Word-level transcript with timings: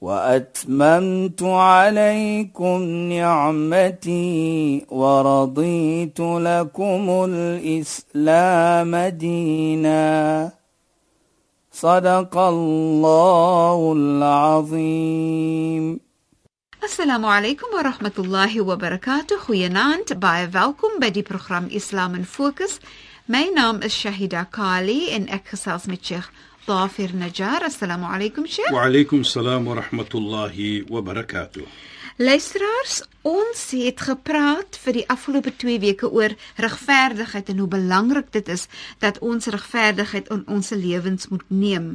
وأتممت 0.00 1.42
عليكم 1.42 2.82
نعمتي 3.12 4.86
ورضيت 4.90 6.20
لكم 6.20 7.26
الإسلام 7.28 8.96
دينا. 8.96 10.52
صدق 11.72 12.38
الله 12.38 13.92
العظيم. 13.96 16.00
السلام 16.84 17.26
عليكم 17.26 17.66
ورحمة 17.74 18.12
الله 18.18 18.60
وبركاته. 18.60 19.38
خويا 19.38 19.68
خيانات 19.68 20.12
باي 20.12 20.48
فالكم 20.48 20.88
بدي 21.00 21.22
برنامج 21.22 21.74
إسلام 21.74 22.22
فوكس 22.22 22.80
My 23.30 23.44
name 23.44 23.82
is 23.82 23.92
Shahida 23.92 24.50
Kali 24.50 25.12
and 25.12 25.28
ek 25.28 25.50
gesels 25.50 25.86
met 25.86 26.02
Sheikh 26.02 26.30
Dafir 26.68 27.10
Najjar. 27.14 27.64
Assalamu 27.64 28.06
alaykum 28.14 28.46
Sheikh. 28.46 28.70
Wa 28.70 28.84
alaykum 28.84 29.24
salaam 29.24 29.64
wa 29.66 29.80
rahmatullahi 29.80 30.84
wa 30.90 31.00
barakatuh. 31.00 31.64
Luisteraars, 32.18 33.04
ons 33.22 33.60
het 33.78 34.00
gepraat 34.02 34.74
vir 34.82 34.96
die 34.96 35.04
afgelope 35.06 35.52
2 35.54 35.78
weke 35.84 36.08
oor 36.10 36.32
regverdigheid 36.58 37.52
en 37.52 37.60
hoe 37.62 37.68
belangrik 37.70 38.32
dit 38.34 38.48
is 38.50 38.64
dat 38.98 39.20
ons 39.22 39.46
regverdigheid 39.54 40.26
in 40.34 40.42
ons 40.50 40.70
lewens 40.74 41.28
moet 41.30 41.44
neem. 41.46 41.86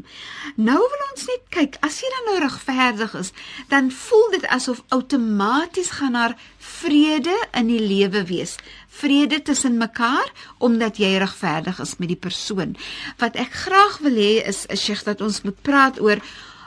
Nou 0.56 0.78
wil 0.80 1.04
ons 1.10 1.26
net 1.28 1.44
kyk, 1.52 1.76
as 1.84 1.98
jy 2.00 2.12
dan 2.14 2.30
nou 2.30 2.38
regverdig 2.46 3.18
is, 3.20 3.34
dan 3.74 3.92
voel 3.92 4.24
dit 4.38 4.48
asof 4.48 4.80
outomaties 4.96 5.92
gaan 6.00 6.16
daar 6.16 6.38
vrede 6.70 7.36
in 7.52 7.68
die 7.74 7.84
lewe 7.84 8.24
wees. 8.32 8.56
Vrede 8.88 9.42
tussen 9.44 9.76
mekaar 9.76 10.32
omdat 10.64 11.04
jy 11.04 11.18
regverdig 11.20 11.84
is 11.84 11.98
met 12.00 12.16
die 12.16 12.22
persoon. 12.30 12.78
Wat 13.20 13.36
ek 13.36 13.60
graag 13.68 14.00
wil 14.08 14.16
hê 14.16 14.40
is, 14.48 14.64
is 14.72 14.88
Sheikh 14.88 15.04
dat 15.04 15.20
ons 15.20 15.44
moet 15.44 15.62
praat 15.68 16.00
oor 16.00 16.24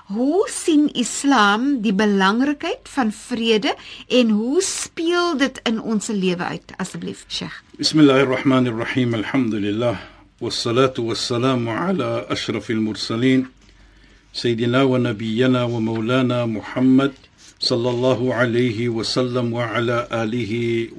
Hoe 0.07 0.47
sien 0.47 0.87
Islam 0.95 1.81
die 1.83 1.91
belangrikheid 1.91 2.87
van 2.95 3.09
vrede 3.12 3.75
en 4.07 4.29
hoe 4.31 4.62
speel 4.62 5.35
dit 5.37 5.59
in 5.67 5.81
ons 5.83 6.07
lewe 6.07 6.45
uit? 6.47 6.73
Asseblief 6.79 7.25
Sheikh. 7.27 7.57
Bismillahirrahmanirrahim. 7.75 9.15
Alhamdulillah. 9.19 9.99
Wassalatu 10.39 11.11
wassalamu 11.11 11.75
ala 11.75 12.23
ashrafil 12.31 12.79
mursalin. 12.79 13.49
Sayyidina 14.31 14.87
wa 14.87 14.99
nabiyyina 14.99 15.67
wa 15.67 15.81
maulana 15.83 16.47
Muhammad 16.47 17.11
sallallahu 17.59 18.31
alayhi 18.31 18.87
wa 18.87 19.03
sallam 19.03 19.51
wa 19.51 19.67
ala 19.75 20.07
alihi 20.11 20.95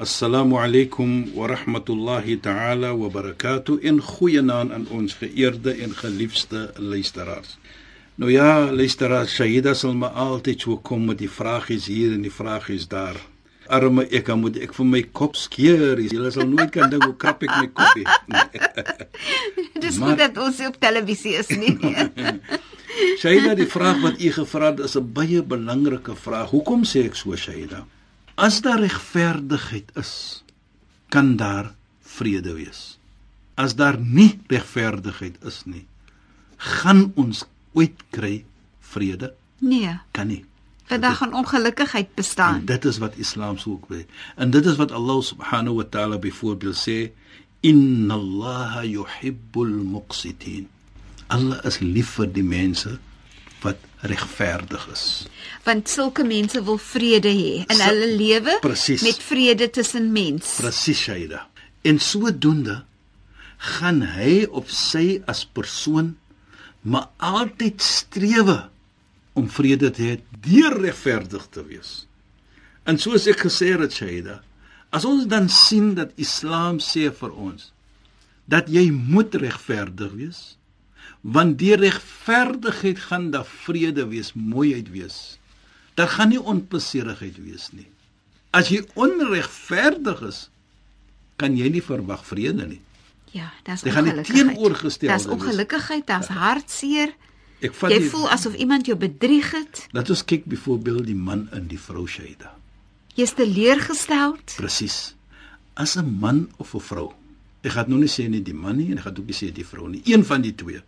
Assalamu 0.00 0.56
alaykum 0.56 1.34
wa 1.34 1.46
rahmatullahi 1.46 2.40
ta'ala 2.40 2.96
wa 2.96 3.10
barakatuh 3.12 3.84
in 3.84 4.00
goeie 4.00 4.40
naam 4.40 4.72
aan 4.72 4.86
ons 4.88 5.12
geëerde 5.12 5.74
en 5.84 5.92
geliefde 5.92 6.72
luisteraars. 6.80 7.58
Nou 8.16 8.30
ja, 8.32 8.72
luisteraars, 8.72 9.34
Shaida 9.36 9.74
sal 9.76 9.92
my 9.92 10.08
altyd 10.08 10.64
so 10.64 10.78
kom 10.80 11.04
met 11.10 11.20
die 11.20 11.28
vragies 11.28 11.90
hier 11.92 12.16
en 12.16 12.24
die 12.24 12.32
vragies 12.32 12.88
daar. 12.88 13.20
Arme 13.68 14.06
ek, 14.08 14.32
moet 14.40 14.56
ek 14.64 14.72
vir 14.78 14.88
my 14.88 15.04
kop 15.12 15.36
skeer. 15.36 16.00
Jy 16.00 16.32
sal 16.32 16.48
nooit 16.48 16.72
kan 16.72 16.88
dink 16.88 17.04
hoe 17.04 17.18
krap 17.20 17.44
ek 17.44 17.52
my 17.60 17.68
kop 17.68 18.00
het. 18.00 19.04
Dis 19.84 20.00
maar 20.00 20.16
dat 20.16 20.40
ons 20.40 20.64
op 20.64 20.80
televisie 20.80 21.36
is 21.44 21.52
nie. 21.52 21.76
Shaida, 23.20 23.52
die 23.52 23.68
vraag 23.68 24.00
wat 24.00 24.16
u 24.16 24.32
gevra 24.40 24.72
het 24.72 24.86
is 24.88 24.96
'n 24.96 25.12
baie 25.12 25.44
belangrike 25.44 26.16
vraag. 26.16 26.56
Hoekom 26.56 26.88
sê 26.88 27.04
ek 27.04 27.20
so, 27.20 27.36
Shaida? 27.36 27.84
As 28.34 28.60
daar 28.60 28.80
regverdigheid 28.80 29.90
is, 29.94 30.42
kan 31.08 31.36
daar 31.36 31.74
vrede 32.00 32.54
wees. 32.54 32.98
As 33.54 33.74
daar 33.74 33.98
nie 33.98 34.40
regverdigheid 34.46 35.36
is 35.44 35.62
nie, 35.64 35.86
gaan 36.56 37.12
ons 37.14 37.44
ooit 37.72 38.02
kry 38.10 38.44
vrede? 38.80 39.34
Nee. 39.58 39.98
Kan 40.16 40.26
nie. 40.32 40.44
Vandag 40.90 41.16
gaan 41.16 41.34
ongelukkigheid 41.34 42.14
bestaan. 42.14 42.54
En 42.54 42.64
dit 42.64 42.84
is 42.84 42.98
wat 42.98 43.16
Islam 43.16 43.56
ook 43.66 43.88
wil. 43.88 44.04
En 44.36 44.50
dit 44.50 44.66
is 44.66 44.76
wat 44.76 44.90
Allah 44.92 45.22
subhanahu 45.22 45.74
wa 45.74 45.84
ta'ala 45.84 46.18
byvoorbeeld 46.18 46.88
sê, 46.88 47.12
"Inna 47.60 48.14
Allaha 48.14 48.82
yuhibbul 48.82 49.70
muqsitin." 49.94 50.68
Allah 51.26 51.64
is 51.64 51.78
lief 51.78 52.08
vir 52.18 52.32
die 52.32 52.42
mense 52.42 52.98
wat 53.62 53.76
regverdig 54.00 54.86
is. 54.92 55.04
Want 55.64 55.88
sulke 55.88 56.24
mense 56.24 56.62
wil 56.64 56.78
vrede 56.80 57.28
hê 57.28 57.64
in 57.66 57.82
hulle 57.84 58.08
lewe 58.16 58.58
met 58.62 59.22
vrede 59.22 59.70
tussen 59.70 60.12
mens. 60.12 60.56
Presies, 60.60 61.00
Shaida. 61.00 61.46
En 61.82 61.98
sodoende 62.00 62.82
gaan 63.56 64.00
hy 64.16 64.46
op 64.48 64.70
sy 64.72 65.20
as 65.28 65.44
persoon 65.44 66.14
maar 66.80 67.10
altyd 67.16 67.82
strewe 67.84 68.56
om 69.36 69.50
vrede 69.52 69.90
te 69.92 70.06
hê 70.06 70.14
deur 70.44 70.78
regverdig 70.80 71.44
te 71.52 71.64
wees. 71.64 71.90
En 72.88 72.96
soos 72.98 73.28
ek 73.28 73.44
gesê 73.44 73.74
het, 73.76 73.92
Shaida, 73.92 74.40
as 74.90 75.04
ons 75.04 75.28
dan 75.28 75.48
sien 75.52 75.92
dat 75.98 76.16
Islam 76.16 76.80
sê 76.82 77.10
vir 77.12 77.36
ons 77.36 77.68
dat 78.50 78.66
jy 78.72 78.88
moet 78.90 79.36
regverdig 79.38 80.16
wees, 80.18 80.40
want 81.20 81.58
die 81.60 81.74
regverdigheid 81.76 82.98
gaan 82.98 83.30
daar 83.30 83.44
vrede 83.44 84.06
wees, 84.08 84.32
mooiheid 84.32 84.90
wees. 84.90 85.38
Daar 85.94 86.08
gaan 86.08 86.32
nie 86.32 86.40
onpleasierigheid 86.40 87.36
wees 87.44 87.68
nie. 87.76 87.88
As 88.56 88.70
jy 88.72 88.80
onregverdig 88.98 90.22
is, 90.26 90.48
kan 91.36 91.56
jy 91.56 91.68
nie 91.70 91.84
verwag 91.84 92.24
vrede 92.26 92.66
nie. 92.66 92.80
Ja, 93.36 93.52
dis 93.64 93.84
teenoorgestel. 93.84 95.12
Dis 95.12 95.28
ongelukkigheid, 95.30 96.06
dis 96.08 96.32
hartseer. 96.34 97.12
Ek 97.60 97.76
vat 97.76 97.92
jy 97.92 98.00
die, 98.02 98.10
voel 98.10 98.26
asof 98.32 98.56
iemand 98.56 98.88
jou 98.88 98.96
bedrieg 98.98 99.52
het. 99.54 99.84
Laat 99.94 100.10
ons 100.10 100.24
kyk 100.26 100.48
byvoorbeeld 100.50 101.06
die 101.06 101.18
man 101.18 101.46
in 101.54 101.68
die 101.70 101.78
vrou 101.78 102.06
Shaida. 102.08 102.54
Jy's 103.14 103.36
teleurgestel. 103.36 104.38
Presies. 104.56 105.14
As 105.76 105.96
'n 105.96 106.18
man 106.20 106.48
of 106.56 106.74
'n 106.74 106.80
vrou. 106.80 107.12
Ek 107.62 107.72
gaan 107.72 107.88
nou 107.88 108.00
nie 108.00 108.08
sê 108.08 108.28
nie 108.28 108.42
die 108.42 108.54
man 108.54 108.76
nie 108.76 108.90
en 108.90 108.98
ek 108.98 109.04
gaan 109.04 109.18
ook 109.18 109.26
nie 109.26 109.36
sê 109.36 109.52
die 109.52 109.64
vrou 109.64 109.88
nie. 109.88 110.02
Een 110.04 110.24
van 110.24 110.40
die 110.40 110.54
twee 110.54 110.82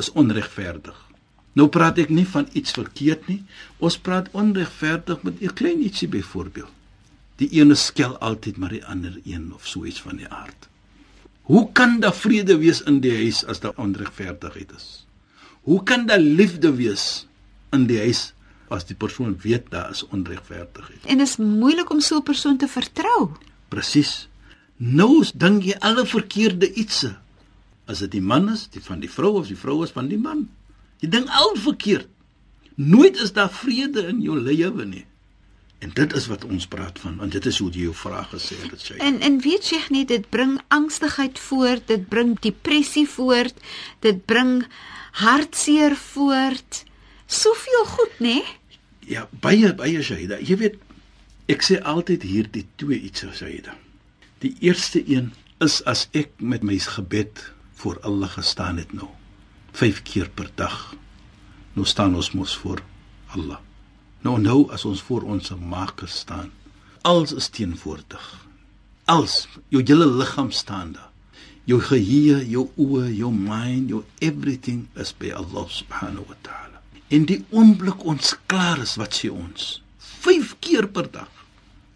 is 0.00 0.12
onregverdig. 0.18 0.96
Nou 1.58 1.66
praat 1.68 1.98
ek 1.98 2.10
nie 2.14 2.26
van 2.30 2.48
iets 2.56 2.74
verkeerd 2.76 3.26
nie. 3.30 3.40
Ons 3.82 3.98
praat 3.98 4.30
onregverdig 4.32 5.22
met 5.26 5.40
'n 5.40 5.54
klein 5.54 5.82
ietsie 5.82 6.08
byvoorbeeld. 6.08 6.72
Die 7.36 7.48
ene 7.60 7.74
skel 7.74 8.18
altyd 8.18 8.56
maar 8.56 8.74
die 8.74 8.84
ander 8.84 9.20
een 9.24 9.52
of 9.54 9.66
so 9.66 9.84
iets 9.84 10.00
van 10.00 10.16
die 10.16 10.28
aard. 10.28 10.68
Hoe 11.42 11.72
kan 11.72 12.00
daar 12.00 12.14
vrede 12.14 12.58
wees 12.58 12.82
in 12.82 13.00
die 13.00 13.14
huis 13.16 13.44
as 13.44 13.60
daar 13.60 13.72
onregverdigheid 13.76 14.72
is? 14.76 15.06
Hoe 15.62 15.82
kan 15.82 16.06
daar 16.06 16.20
liefde 16.20 16.74
wees 16.74 17.26
in 17.72 17.86
die 17.86 17.98
huis 17.98 18.32
as 18.68 18.86
die 18.86 18.96
persoon 18.96 19.38
weet 19.42 19.70
daar 19.70 19.90
is 19.90 20.04
onregverdigheid? 20.06 21.04
En 21.04 21.18
dit 21.18 21.26
is 21.26 21.36
moeilik 21.36 21.90
om 21.90 22.00
so 22.00 22.16
'n 22.16 22.22
persoon 22.22 22.56
te 22.56 22.68
vertrou. 22.68 23.30
Presies. 23.68 24.28
Nou 24.76 25.24
dink 25.34 25.62
jy 25.62 25.76
alle 25.78 26.06
verkeerde 26.06 26.72
ietsie 26.72 27.16
as 27.90 28.02
dit 28.04 28.16
die 28.16 28.24
man 28.24 28.48
is, 28.52 28.68
die 28.72 28.82
van 28.84 29.02
die 29.02 29.10
vrou 29.10 29.34
of 29.40 29.50
die 29.50 29.58
vrou 29.58 29.80
is 29.84 29.94
van 29.94 30.08
die 30.10 30.20
man. 30.20 30.46
Jy 31.02 31.10
dink 31.12 31.30
al 31.34 31.54
verkeerd. 31.58 32.08
Nooit 32.80 33.18
is 33.20 33.34
daar 33.36 33.50
vrede 33.52 34.06
in 34.08 34.20
jou 34.24 34.38
lewe 34.38 34.86
nie. 34.88 35.06
En 35.80 35.92
dit 35.96 36.12
is 36.16 36.26
wat 36.28 36.44
ons 36.44 36.66
praat 36.68 36.98
van, 37.00 37.16
want 37.16 37.32
dit 37.32 37.46
is 37.48 37.58
hoe 37.60 37.70
jy 37.72 37.86
jou 37.88 37.94
vraag 37.96 38.28
gesê 38.34 38.56
het, 38.60 38.72
dit 38.74 38.82
sê. 38.84 38.96
En 39.00 39.16
en 39.24 39.38
weet 39.40 39.70
jy 39.72 39.80
nie 39.94 40.04
dit 40.08 40.26
bring 40.32 40.58
angstigheid 40.68 41.40
voort, 41.40 41.86
dit 41.88 42.04
bring 42.08 42.34
depressie 42.44 43.06
voort, 43.08 43.56
dit 44.04 44.20
bring 44.28 44.58
hartseer 45.22 45.96
voort. 45.96 46.82
Soveel 47.26 47.86
goed, 47.94 48.20
nê? 48.20 48.38
Ja, 49.08 49.24
baie 49.40 49.72
baie 49.74 50.02
Shaida. 50.04 50.36
Jy 50.44 50.58
weet, 50.60 50.76
ek 51.48 51.64
sê 51.64 51.80
altyd 51.80 52.28
hierdie 52.28 52.66
twee 52.80 53.00
iets 53.08 53.24
sou 53.24 53.32
sê. 53.36 53.56
Die 54.44 54.52
eerste 54.60 55.00
een 55.00 55.32
is 55.64 55.80
as 55.88 56.08
ek 56.16 56.36
met 56.40 56.64
my 56.64 56.76
gebed 56.80 57.40
voor 57.80 57.98
Allah 58.00 58.28
gestaan 58.28 58.76
het 58.76 58.92
nou. 58.92 59.08
5 59.72 60.02
keer 60.02 60.28
per 60.28 60.50
dag. 60.54 60.94
Nou 61.72 61.86
staan 61.86 62.14
ons 62.14 62.32
mos 62.36 62.56
voor 62.56 62.82
Allah. 63.26 63.58
Nou 64.20 64.40
nou 64.40 64.70
as 64.72 64.84
ons 64.84 65.02
voor 65.02 65.22
ons 65.22 65.52
Maker 65.56 66.08
staan. 66.08 66.50
Alles 67.02 67.32
is 67.32 67.48
teenwoordig. 67.48 68.46
Alles, 69.04 69.48
jou 69.68 69.82
hele 69.82 70.06
liggaam 70.06 70.50
staan 70.50 70.92
daar. 70.92 71.08
Jou 71.64 71.80
geheue, 71.80 72.42
jou 72.48 72.68
oë, 72.76 73.06
jou 73.14 73.30
mind, 73.32 73.88
jou 73.88 74.02
everything 74.18 74.88
is 74.94 75.12
by 75.16 75.32
Allah 75.32 75.68
subhanahu 75.68 76.26
wa 76.28 76.36
ta'ala. 76.42 76.80
In 77.08 77.24
die 77.26 77.40
oomblik 77.50 78.04
ons 78.04 78.34
klaar 78.46 78.82
is 78.82 78.96
wat 79.00 79.16
sê 79.16 79.30
ons 79.32 79.80
5 80.20 80.56
keer 80.60 80.88
per 80.88 81.08
dag. 81.10 81.30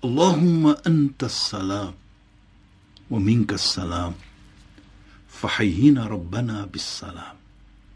Allahumma 0.05 0.79
anta 0.89 1.29
as-salam 1.29 1.93
wa 3.09 3.21
minka 3.21 3.59
as-salam. 3.61 4.17
Fahyina 5.35 6.07
rabbana 6.09 6.67
bis-salam. 6.71 7.37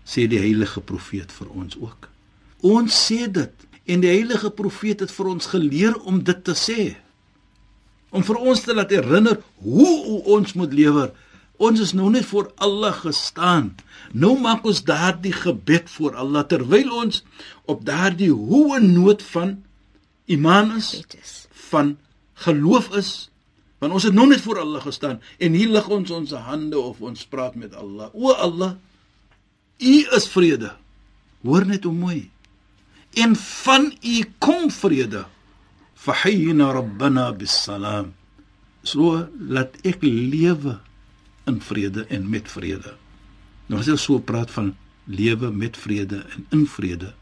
Sê 0.08 0.26
die 0.30 0.40
heilige 0.40 0.80
profeet 0.80 1.32
vir 1.32 1.50
ons 1.54 1.76
ook. 1.78 2.08
Ons 2.66 2.96
sê 3.06 3.26
dit 3.30 3.66
en 3.88 4.02
die 4.02 4.10
heilige 4.10 4.50
profeet 4.52 5.04
het 5.04 5.12
vir 5.14 5.30
ons 5.34 5.50
geleer 5.52 5.94
om 6.08 6.18
dit 6.24 6.40
te 6.44 6.56
sê. 6.58 6.96
Om 8.10 8.24
vir 8.24 8.40
ons 8.50 8.60
te 8.64 8.74
laat 8.74 8.92
herinner 8.92 9.38
hoe 9.64 10.22
ons 10.36 10.54
moet 10.58 10.74
lewe. 10.74 11.08
Ons 11.58 11.80
is 11.82 11.92
nou 11.96 12.10
net 12.12 12.26
voor 12.28 12.50
Allah 12.62 12.94
gestaan. 12.94 13.72
Nou 14.12 14.34
maak 14.40 14.66
ons 14.68 14.84
daardie 14.86 15.34
gebed 15.34 15.88
voor 15.96 16.18
Allah 16.20 16.44
terwyl 16.48 16.92
ons 17.02 17.22
op 17.66 17.84
daardie 17.86 18.30
hoë 18.32 18.80
noot 18.84 19.24
van 19.32 19.56
iman 20.28 20.76
is, 20.76 20.92
van 21.70 21.96
geloof 22.44 22.92
is. 22.96 23.10
Want 23.78 23.94
ons 23.94 24.06
het 24.08 24.14
nou 24.14 24.26
net 24.26 24.42
voor 24.42 24.58
Allah 24.64 24.82
gestaan 24.82 25.20
en 25.38 25.54
hier 25.54 25.70
lig 25.70 25.88
ons 25.88 26.10
ons 26.10 26.34
hande 26.48 26.78
of 26.78 27.00
ons 27.00 27.26
praat 27.30 27.54
met 27.54 27.74
Allah. 27.78 28.10
O 28.12 28.34
Allah, 28.34 28.74
U 29.78 29.94
is 30.16 30.26
vrede. 30.28 30.72
Hoor 31.46 31.66
net 31.66 31.86
hoe 31.86 31.94
mooi. 31.94 32.30
En 33.14 33.36
van 33.38 33.92
U 34.02 34.16
kom 34.42 34.70
vrede. 34.70 35.24
Fahyina 35.94 36.72
rabbana 36.74 37.30
bis-salam. 37.32 38.12
So 38.82 39.28
laat 39.38 39.78
ek 39.86 40.02
lewe 40.02 40.78
in 41.48 41.60
vrede 41.62 42.06
en 42.10 42.28
met 42.30 42.50
vrede. 42.50 42.94
Nou 43.68 43.80
as 43.80 43.88
jy 43.90 43.96
so 44.00 44.18
praat 44.18 44.50
van 44.54 44.74
lewe 45.08 45.50
met 45.52 45.76
vrede 45.76 46.22
en 46.34 46.46
in 46.56 46.66
vrede, 46.68 47.12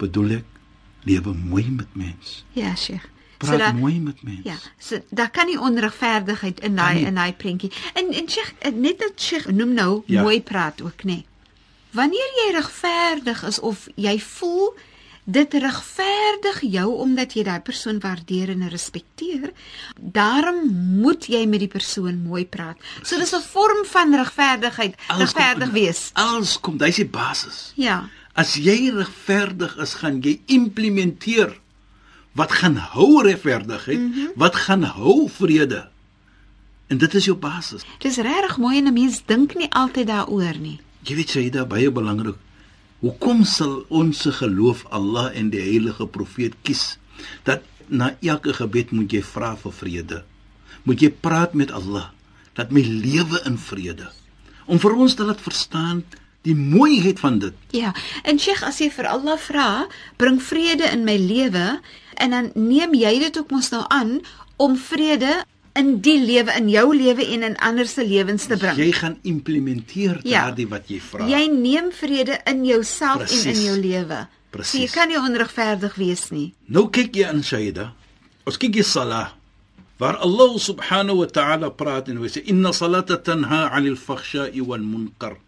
bedoel 0.00 0.38
ek 0.40 0.60
lewe 1.08 1.34
mooi 1.36 1.66
met 1.70 1.90
mens. 1.98 2.42
Ja, 2.56 2.74
Sheikh. 2.76 3.11
Praat 3.42 3.58
so 3.58 3.64
da, 3.64 3.72
mooi 3.72 3.98
met 4.00 4.22
mens. 4.22 4.44
Ja, 4.46 4.56
so 4.78 5.00
daar 5.10 5.30
kan 5.30 5.50
nie 5.50 5.58
onregverdigheid 5.58 6.60
in 6.60 6.78
daai 6.78 7.04
in 7.04 7.18
daai 7.18 7.32
prentjie. 7.34 7.72
En 7.98 8.12
en 8.12 8.30
Sheikh, 8.30 8.54
net 8.74 8.98
dat 8.98 9.20
Sheikh 9.20 9.50
noem 9.50 9.74
nou 9.74 10.02
ja. 10.06 10.22
mooi 10.22 10.38
praat 10.42 10.82
ook, 10.82 11.02
nê. 11.04 11.18
Nee. 11.18 11.26
Wanneer 11.92 12.30
jy 12.40 12.48
regverdig 12.56 13.42
is 13.44 13.60
of 13.60 13.88
jy 14.00 14.16
voel 14.20 14.72
dit 15.24 15.54
regverdig 15.54 16.60
jou 16.66 16.88
omdat 17.04 17.36
jy 17.36 17.44
daai 17.46 17.60
persoon 17.62 18.00
waardeer 18.02 18.50
en 18.54 18.64
respekteer. 18.72 19.52
Daarom 19.96 20.64
moet 21.02 21.28
jy 21.30 21.44
met 21.46 21.62
die 21.62 21.70
persoon 21.70 22.22
mooi 22.24 22.44
praat. 22.46 22.78
So 23.02 23.18
dis 23.18 23.34
'n 23.34 23.42
vorm 23.42 23.84
van 23.84 24.14
regverdigheid, 24.14 24.94
regverdig 25.08 25.70
wees. 25.70 26.10
Alles 26.12 26.60
kom, 26.60 26.76
dis 26.76 26.96
die 26.96 27.06
basis. 27.06 27.72
Ja. 27.76 28.08
As 28.34 28.54
jy 28.54 28.90
regverdig 28.90 29.76
is, 29.76 29.94
gaan 29.94 30.20
jy 30.20 30.40
implementeer 30.46 31.60
wat 32.32 32.52
gaan 32.52 32.76
hou 32.76 33.22
regverdigheid, 33.22 33.98
mm 33.98 34.12
-hmm. 34.12 34.30
wat 34.34 34.56
gaan 34.56 34.82
hou 34.82 35.28
vrede. 35.30 35.88
En 36.86 36.98
dit 36.98 37.14
is 37.14 37.24
jou 37.24 37.36
basis. 37.36 37.82
Dis 37.98 38.16
regtig 38.16 38.56
mooi 38.56 38.78
en 38.78 38.86
'n 38.86 38.92
mens 38.92 39.22
dink 39.26 39.54
nie 39.54 39.70
altyd 39.70 40.06
daaroor 40.06 40.58
nie. 40.58 40.80
Jy 41.02 41.14
weet 41.14 41.30
jy 41.30 41.50
daar 41.50 41.66
baie 41.66 41.90
belangrik 41.90 42.36
Hoekom 43.02 43.40
sal 43.42 43.80
ons 43.90 44.20
se 44.22 44.30
geloof 44.30 44.84
Allah 44.94 45.32
en 45.34 45.48
die 45.50 45.58
heilige 45.58 46.04
profeet 46.06 46.52
kies 46.62 47.00
dat 47.42 47.64
na 47.90 48.12
elke 48.22 48.52
gebed 48.54 48.92
moet 48.94 49.10
jy 49.10 49.22
vra 49.26 49.56
vir 49.58 49.74
vrede? 49.74 50.18
Moet 50.86 51.02
jy 51.02 51.10
praat 51.10 51.56
met 51.58 51.74
Allah 51.74 52.12
dat 52.54 52.70
my 52.70 52.84
lewe 52.86 53.40
in 53.48 53.56
vrede. 53.58 54.06
Om 54.70 54.78
vir 54.78 54.94
ons 54.94 55.16
te 55.18 55.26
laat 55.26 55.42
verstaan 55.42 56.04
die 56.46 56.56
mooiheid 56.58 57.20
van 57.22 57.38
dit. 57.42 57.54
Ja, 57.70 57.92
en 58.26 58.38
Sheikh 58.38 58.64
as 58.66 58.80
jy 58.82 58.90
vir 58.90 59.08
Allah 59.10 59.38
vra, 59.38 59.68
bring 60.18 60.40
vrede 60.42 60.90
in 60.90 61.04
my 61.06 61.16
lewe 61.20 61.80
en 62.20 62.34
dan 62.34 62.50
neem 62.58 62.94
jy 62.98 63.18
dit 63.22 63.38
ook 63.38 63.50
mos 63.54 63.70
nou 63.74 63.84
aan 63.88 64.18
om 64.62 64.76
vrede 64.78 65.42
in 65.78 65.94
die 66.04 66.18
lewe 66.20 66.52
in 66.58 66.68
jou 66.68 66.88
lewe 66.96 67.24
en 67.34 67.46
in 67.46 67.56
ander 67.64 67.88
se 67.88 68.04
lewens 68.04 68.46
te 68.50 68.58
bring. 68.60 68.76
Jy 68.76 68.92
gaan 68.98 69.16
implementeer 69.28 70.20
ja. 70.22 70.44
daardie 70.44 70.68
wat 70.68 70.90
jy 70.92 71.00
vra. 71.00 71.28
Jy 71.30 71.46
neem 71.54 71.92
vrede 71.96 72.38
in 72.50 72.64
jouself 72.68 73.24
en 73.24 73.52
in 73.54 73.62
jou 73.62 73.76
lewe. 73.80 74.22
Presies. 74.52 74.72
So 74.72 74.82
jy 74.82 74.90
kan 74.92 75.08
nie 75.08 75.20
onregverdig 75.20 75.96
wees 76.00 76.26
nie. 76.34 76.50
Nou 76.68 76.90
kyk 76.92 77.16
jy 77.16 77.30
in 77.32 77.40
Shaida. 77.46 77.92
Ons 78.44 78.60
kyk 78.60 78.82
jy 78.82 78.84
Salah. 78.84 79.32
Waar 80.02 80.18
Allah 80.24 80.58
subhanahu 80.58 81.22
wa 81.22 81.28
ta'ala 81.30 81.70
praat 81.78 82.10
en 82.10 82.18
hy 82.20 82.28
sê 82.32 82.42
inna 82.50 82.72
salata 82.74 83.16
tanha 83.16 83.70
'anil 83.70 83.96
fakhsha'i 83.96 84.60
wal 84.60 84.82
munkar. 84.82 85.38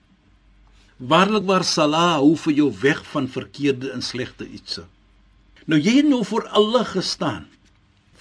Waarlik 0.96 1.44
waar 1.44 1.64
Salah 1.64 2.18
hou 2.20 2.36
vir 2.36 2.52
jou 2.52 2.70
weg 2.80 3.02
van 3.10 3.28
verkeerde 3.28 3.90
en 3.90 4.02
slegte 4.02 4.46
ietsie. 4.46 4.84
Nou 5.66 5.80
jy 5.80 5.98
het 6.02 6.08
nou 6.08 6.22
voor 6.24 6.46
Allah 6.48 6.84
gestaan 6.86 7.48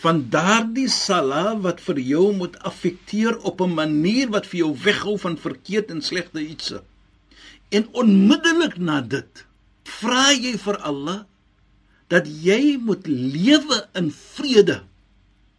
van 0.04 0.20
daardie 0.32 0.90
sala 0.92 1.54
wat 1.64 1.80
vir 1.84 2.00
jou 2.04 2.24
moet 2.36 2.58
affekteer 2.70 3.38
op 3.50 3.62
'n 3.62 3.74
manier 3.74 4.28
wat 4.36 4.46
vir 4.52 4.58
jou 4.64 4.72
weghou 4.86 5.18
van 5.20 5.38
verkeerd 5.38 5.92
en 5.92 6.02
slegte 6.02 6.42
ietsie. 6.42 6.82
En 7.70 7.88
onmiddellik 7.92 8.78
na 8.78 9.02
dit 9.02 9.46
vra 9.84 10.32
jy 10.32 10.58
vir 10.58 10.78
Allah 10.78 11.24
dat 12.08 12.28
jy 12.28 12.78
moet 12.78 13.08
lewe 13.08 13.88
in 13.94 14.12
vrede. 14.12 14.84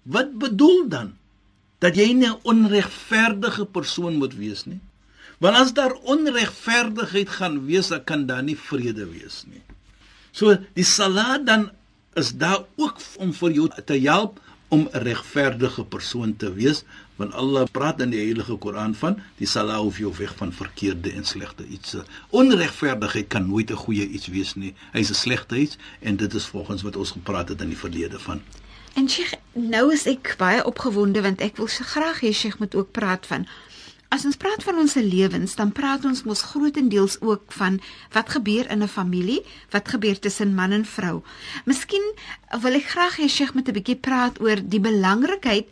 Wat 0.03 0.39
bedoel 0.39 0.89
dan? 0.89 1.17
Dat 1.79 1.97
jy 1.97 2.13
nie 2.13 2.29
'n 2.29 2.41
onregverdige 2.43 3.65
persoon 3.65 4.17
moet 4.17 4.35
wees 4.35 4.65
nie. 4.65 4.81
Want 5.39 5.57
as 5.57 5.73
daar 5.73 5.93
onregverdigheid 5.93 7.29
gaan 7.29 7.65
wees, 7.67 7.89
dan 7.89 8.05
kan 8.05 8.27
daar 8.27 8.43
nie 8.43 8.59
vrede 8.59 9.07
wees 9.07 9.45
nie. 9.47 9.63
So 10.33 10.57
die 10.75 10.85
salat 10.87 11.47
dan 11.47 11.71
is 12.15 12.33
daar 12.39 12.65
ook 12.77 13.01
om 13.19 13.33
vir 13.33 13.51
jou 13.51 13.69
te 13.85 13.99
help 13.99 14.41
om 14.69 14.89
'n 14.93 15.03
regverdige 15.03 15.85
persoon 15.85 16.37
te 16.37 16.53
wees 16.55 16.85
want 17.17 17.33
Allah 17.33 17.65
praat 17.71 18.01
in 18.01 18.11
die 18.11 18.21
heilige 18.21 18.57
Koran 18.57 18.95
van 18.95 19.21
die 19.39 19.47
salah 19.47 19.87
of 19.87 19.99
jou 19.99 20.13
weg 20.19 20.35
van 20.37 20.53
verkeerde 20.53 21.13
en 21.13 21.25
slegte 21.25 21.67
iets. 21.67 21.97
Onregverdigheid 22.31 23.29
kan 23.29 23.49
nooit 23.49 23.71
'n 23.71 23.83
goeie 23.85 24.09
iets 24.09 24.27
wees 24.27 24.55
nie. 24.55 24.75
Hy's 24.93 25.11
'n 25.11 25.15
slegte 25.15 25.57
iets 25.57 25.77
en 26.01 26.17
dit 26.17 26.35
is 26.35 26.47
volgens 26.47 26.83
wat 26.83 26.97
ons 26.97 27.11
gepraat 27.11 27.49
het 27.49 27.61
in 27.61 27.69
die 27.69 27.79
verlede 27.79 28.19
van. 28.19 28.43
En 28.95 29.09
Sheikh, 29.09 29.35
nou 29.53 29.93
is 29.93 30.07
ek 30.07 30.35
baie 30.39 30.65
opgewonde 30.65 31.23
want 31.23 31.41
ek 31.41 31.57
wil 31.57 31.67
so 31.67 31.85
graag 31.85 32.21
hê 32.21 32.33
Sheikh 32.33 32.59
moet 32.59 32.75
ook 32.75 32.91
praat 32.91 33.27
van 33.27 33.47
As 34.15 34.23
ons 34.23 34.37
praat 34.39 34.63
van 34.63 34.77
ons 34.79 34.93
lewens, 34.95 35.57
dan 35.59 35.73
praat 35.75 36.05
ons 36.07 36.21
mos 36.23 36.43
grootendeels 36.53 37.17
ook 37.19 37.51
van 37.57 37.81
wat 38.15 38.29
gebeur 38.31 38.69
in 38.71 38.83
'n 38.83 38.89
familie, 38.89 39.43
wat 39.75 39.89
gebeur 39.91 40.19
tussen 40.19 40.55
man 40.55 40.71
en 40.71 40.85
vrou. 40.85 41.23
Miskien 41.65 42.07
wil 42.63 42.75
ek 42.75 42.87
graag 42.95 43.17
hê 43.19 43.29
Sheikh 43.29 43.55
moet 43.55 43.69
'n 43.69 43.75
bietjie 43.75 43.97
praat 43.97 44.41
oor 44.41 44.63
die 44.63 44.81
belangrikheid 44.81 45.67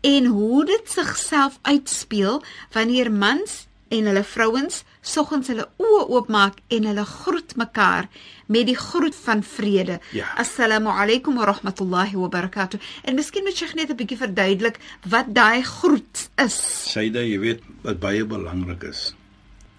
en 0.00 0.26
hoe 0.26 0.64
dit 0.64 0.90
sigself 0.90 1.58
uitspeel 1.62 2.42
wanneer 2.72 3.12
mans 3.12 3.66
en 3.94 4.08
hulle 4.10 4.24
vrouens 4.26 4.82
soggens 5.04 5.50
hulle 5.52 5.66
oë 5.82 6.04
oopmaak 6.16 6.60
en 6.74 6.88
hulle 6.90 7.04
groet 7.08 7.54
mekaar 7.60 8.08
met 8.52 8.66
die 8.68 8.76
groet 8.78 9.16
van 9.24 9.42
vrede. 9.46 9.98
Ja. 10.16 10.28
Assalamu 10.40 10.92
alaykum 10.92 11.38
wa 11.40 11.48
rahmatullahi 11.52 12.18
wa 12.18 12.28
barakatuh. 12.32 12.80
En 13.04 13.18
miskien 13.18 13.44
moet 13.46 13.58
jy 13.58 13.70
net 13.74 13.90
'n 13.90 13.96
bietjie 13.96 14.18
verduidelik 14.18 14.78
wat 15.08 15.34
daai 15.34 15.62
groet 15.62 16.28
is. 16.36 16.56
Syde, 16.92 17.22
jy 17.28 17.38
weet 17.38 17.62
wat 17.82 18.00
baie 18.00 18.24
belangrik 18.24 18.82
is. 18.82 19.14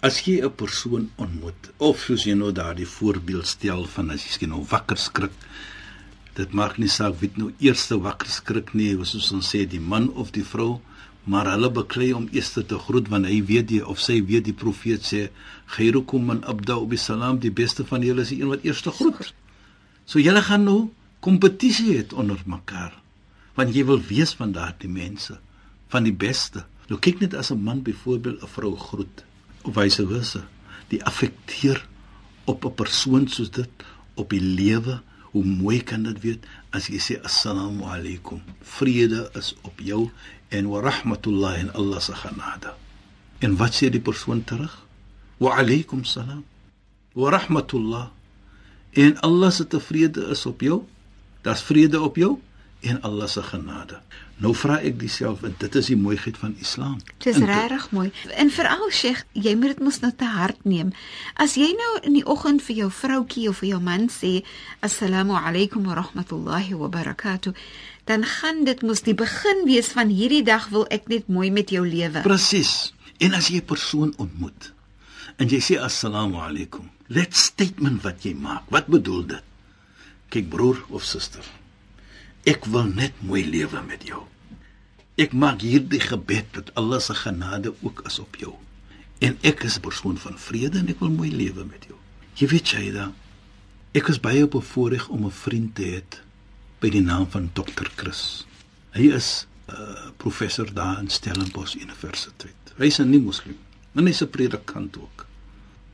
As 0.00 0.20
jy 0.26 0.40
'n 0.42 0.54
persoon 0.54 1.10
ontmoet 1.16 1.70
of 1.78 2.00
soos 2.00 2.24
jy 2.24 2.34
nou 2.34 2.52
daardie 2.52 2.86
voorbeeld 2.86 3.46
stel 3.46 3.86
van 3.86 4.10
as 4.10 4.24
jy 4.24 4.30
skien 4.30 4.48
nou 4.48 4.64
wakker 4.68 4.96
skrik, 4.96 5.32
dit 6.34 6.52
maak 6.52 6.78
nie 6.78 6.88
saak 6.88 7.14
wie 7.20 7.30
nou 7.34 7.52
eerste 7.58 7.98
wakker 8.00 8.28
skrik 8.28 8.74
nie, 8.74 8.96
soos 9.04 9.32
ons 9.32 9.54
sê 9.54 9.66
die 9.66 9.80
man 9.80 10.10
of 10.14 10.30
die 10.30 10.44
vrou 10.44 10.80
maar 11.26 11.48
hulle 11.50 11.70
beklei 11.74 12.12
om 12.14 12.28
eers 12.32 12.52
te 12.54 12.78
groet 12.78 13.08
want 13.10 13.26
hy 13.26 13.40
weet 13.48 13.68
die 13.72 13.80
of 13.82 13.98
sy 14.02 14.20
weet 14.28 14.46
die 14.46 14.54
profeet 14.54 15.02
sê 15.06 15.22
khairukum 15.74 16.28
man 16.30 16.44
abda 16.46 16.78
bi 16.86 16.98
salam 17.00 17.40
die 17.42 17.50
beste 17.50 17.86
van 17.88 18.04
julle 18.06 18.22
is 18.22 18.30
die 18.30 18.38
een 18.42 18.52
wat 18.52 18.62
eers 18.64 18.82
te 18.86 18.94
groet. 18.94 19.32
So 20.06 20.22
julle 20.22 20.42
gaan 20.46 20.64
nou 20.68 20.78
kompetisie 21.26 21.96
het 21.96 22.14
onder 22.14 22.38
mekaar 22.46 22.94
want 23.56 23.74
jy 23.74 23.82
wil 23.88 24.02
wees 24.10 24.36
van 24.38 24.52
daardie 24.52 24.90
mense 24.92 25.38
van 25.90 26.04
die 26.06 26.14
beste. 26.14 26.66
Nou 26.86 27.00
kyk 27.02 27.20
net 27.24 27.34
as 27.34 27.50
'n 27.50 27.62
man 27.62 27.82
byvoorbeeld 27.82 28.42
'n 28.42 28.54
vrou 28.56 28.76
groet 28.76 29.24
of 29.64 29.74
wyse 29.74 30.06
wyse 30.06 30.42
die 30.88 31.02
affekteer 31.02 31.82
op 32.44 32.64
'n 32.64 32.74
persoon 32.74 33.28
soos 33.28 33.50
dit 33.50 33.70
op 34.14 34.30
die 34.30 34.40
lewe 34.40 35.00
hoe 35.36 35.44
mooi 35.44 35.82
kan 35.84 36.06
dit 36.08 36.16
weet 36.24 36.44
as 36.72 36.86
jy 36.88 36.96
sê 36.96 37.14
assalamu 37.28 37.84
alaykum 37.92 38.40
vrede 38.78 39.26
is 39.36 39.52
op 39.68 39.82
jou 39.84 40.06
en 40.48 40.68
wa 40.72 40.80
rahmatullah 40.80 41.58
en 41.60 41.68
Allah 41.76 42.00
se 42.00 42.14
genade. 42.16 42.72
En 43.44 43.56
wat 43.60 43.76
sê 43.76 43.90
die 43.92 44.00
persoon 44.00 44.40
terug? 44.48 44.72
Wa 45.36 45.58
alaykum 45.60 46.06
salam. 46.08 46.40
Wa 47.12 47.34
rahmatullah. 47.36 48.08
En 48.96 49.20
Allah 49.20 49.52
se 49.52 49.66
tevrede 49.68 50.24
is 50.32 50.46
op 50.48 50.64
jou. 50.64 50.86
Daar's 51.44 51.66
vrede 51.68 52.00
op 52.00 52.16
jou 52.16 52.38
en 52.80 53.02
Allah 53.02 53.28
se 53.28 53.42
genade. 53.42 54.00
Nou 54.36 54.52
vra 54.54 54.76
ek 54.84 54.98
diself 55.00 55.42
en 55.48 55.54
dit 55.58 55.76
is 55.80 55.86
die 55.88 55.96
mooiheid 55.96 56.36
van 56.36 56.54
Islam. 56.60 56.98
Dit 57.24 57.30
is 57.32 57.40
regtig 57.48 57.86
mooi. 57.96 58.10
En 58.36 58.50
veral 58.52 58.90
Sheikh, 58.92 59.24
jy 59.32 59.54
moet 59.56 59.74
dit 59.74 59.82
mos 59.86 60.00
nou 60.02 60.12
te 60.12 60.28
hart 60.28 60.64
neem. 60.68 60.92
As 61.40 61.56
jy 61.56 61.70
nou 61.78 61.92
in 62.02 62.18
die 62.18 62.24
oggend 62.26 62.62
vir 62.66 62.82
jou 62.82 62.90
vroutjie 62.92 63.48
of 63.48 63.62
vir 63.62 63.70
jou 63.72 63.80
man 63.80 64.10
sê 64.12 64.42
assalamu 64.84 65.38
alaykum 65.40 65.88
wa 65.88 65.96
rahmatullahi 65.96 66.76
wa 66.76 66.90
barakatuh, 66.92 67.56
dan 68.04 68.28
gaan 68.28 68.64
dit 68.68 68.84
mos 68.86 69.02
die 69.02 69.16
begin 69.16 69.64
wees 69.66 69.88
van 69.96 70.12
hierdie 70.12 70.44
dag 70.44 70.68
wil 70.70 70.86
ek 70.92 71.08
net 71.08 71.32
mooi 71.32 71.50
met 71.50 71.72
jou 71.72 71.86
lewe. 71.86 72.22
Presies. 72.22 72.92
En 73.18 73.32
as 73.32 73.48
jy 73.48 73.64
'n 73.64 73.64
persoon 73.64 74.12
ontmoet 74.18 74.72
en 75.36 75.48
jy 75.48 75.60
sê 75.60 75.80
assalamu 75.80 76.36
alaykum, 76.36 76.90
let 77.08 77.36
statement 77.36 78.02
wat 78.02 78.22
jy 78.22 78.34
maak. 78.34 78.64
Wat 78.68 78.86
bedoel 78.86 79.26
dit? 79.26 79.42
Kyk 80.28 80.48
broer 80.48 80.84
of 80.88 81.04
suster. 81.04 81.44
Ek 82.46 82.64
wil 82.70 82.86
net 82.94 83.12
mooi 83.20 83.42
lewe 83.44 83.82
met 83.82 84.06
jou. 84.06 84.22
Ek 85.18 85.32
maak 85.32 85.60
hierdie 85.60 86.00
gebed 86.00 86.52
dat 86.52 86.74
Allah 86.74 87.00
se 87.00 87.14
genade 87.14 87.74
ook 87.82 88.04
is 88.06 88.18
op 88.22 88.36
jou. 88.36 88.54
En 89.18 89.38
ek 89.42 89.64
is 89.64 89.76
'n 89.76 89.80
persoon 89.80 90.18
van 90.18 90.38
vrede 90.38 90.78
en 90.78 90.88
ek 90.88 91.00
wil 91.00 91.10
mooi 91.10 91.30
lewe 91.30 91.64
met 91.64 91.84
jou. 91.88 91.98
Jy 92.34 92.46
weet 92.46 92.68
jy 92.68 92.92
dan 92.92 93.14
Ek 93.96 94.10
is 94.12 94.18
baie 94.20 94.44
bevoorreg 94.44 95.06
om 95.08 95.24
'n 95.24 95.32
vriend 95.32 95.74
te 95.74 95.84
hê 95.88 96.00
by 96.80 96.88
die 96.92 97.00
naam 97.00 97.24
van 97.32 97.48
Dr. 97.56 97.88
Chris. 97.96 98.44
Hy 98.92 99.08
is 99.18 99.46
'n 99.68 99.72
uh, 99.72 100.10
professor 100.16 100.68
daar 100.74 100.98
in 101.00 101.08
Stellenbosch 101.08 101.74
Universiteit. 101.80 102.74
Hy 102.76 102.86
is 102.92 102.98
'n 103.00 103.10
nie 103.10 103.20
moslim, 103.20 103.56
maar 103.92 104.04
hy's 104.04 104.20
'n 104.22 104.28
predikant 104.28 104.98
ook. 104.98 105.26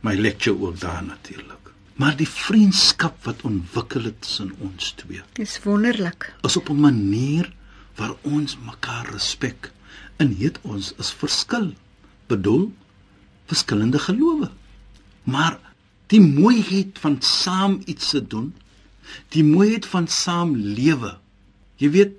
My 0.00 0.14
lecture 0.14 0.59
ook 0.59 0.80
daar 0.80 1.04
natuurlik. 1.04 1.62
Maar 2.00 2.16
die 2.16 2.28
vriendskap 2.28 3.25
wat 3.25 3.42
ontwikkel 3.42 4.02
het 4.08 4.20
tussen 4.25 4.52
ons 4.58 4.90
twee, 4.96 5.20
Dis 5.32 5.58
wonderlik. 5.62 6.32
is 6.42 6.56
op 6.56 6.68
'n 6.70 6.80
manier 6.80 7.52
waar 7.96 8.14
ons 8.22 8.56
mekaar 8.64 9.11
respek 9.12 9.72
en 10.16 10.37
het 10.38 10.58
ons 10.62 10.94
is 10.99 11.11
verskil. 11.12 11.72
Bedoel 12.26 12.72
verskillende 13.46 13.99
gelowe. 13.99 14.50
Maar 15.22 15.58
die 16.06 16.20
mooiheid 16.20 16.99
van 16.99 17.16
saam 17.22 17.80
iets 17.84 18.11
te 18.11 18.26
doen, 18.26 18.54
die 19.28 19.44
mooiheid 19.44 19.87
van 19.87 20.08
saam 20.08 20.56
lewe. 20.56 21.18
Jy 21.76 21.90
weet, 21.90 22.12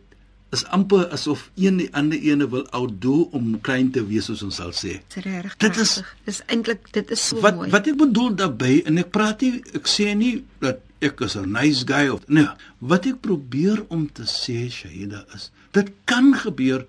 is 0.53 0.63
amper 0.75 1.07
asof 1.15 1.49
een 1.57 1.77
die 1.81 1.89
ander 1.97 2.19
ene 2.21 2.45
wil 2.49 2.63
outdo 2.77 3.27
om 3.33 3.55
klein 3.65 3.89
te 3.91 4.03
wees 4.05 4.25
soos 4.29 4.43
ons 4.45 4.55
sal 4.61 4.71
sê. 4.71 4.99
Dis 5.13 5.23
regtig. 5.25 5.57
Dit 5.57 5.77
is- 5.81 6.01
dis 6.25 6.41
eintlik 6.47 6.91
dit 6.93 7.11
is 7.11 7.27
so 7.27 7.39
wat 7.41 7.55
mooi. 7.55 7.69
wat 7.73 7.87
ek 7.87 7.97
bedoel 7.97 8.35
daarbey 8.35 8.81
en 8.85 8.97
ek 8.97 9.09
praat 9.11 9.41
nie 9.41 9.61
ek 9.73 9.87
sê 9.89 10.13
nie 10.15 10.43
dat 10.61 10.79
ek 11.01 11.19
is 11.21 11.35
'n 11.35 11.51
nice 11.51 11.83
guy 11.85 12.07
of 12.07 12.21
nee 12.27 12.47
wat 12.79 13.05
ek 13.05 13.21
probeer 13.21 13.83
om 13.89 14.07
te 14.11 14.23
sê 14.23 14.69
Shahida 14.71 15.25
is 15.35 15.51
dit 15.73 15.91
kan 16.05 16.33
gebeur 16.33 16.85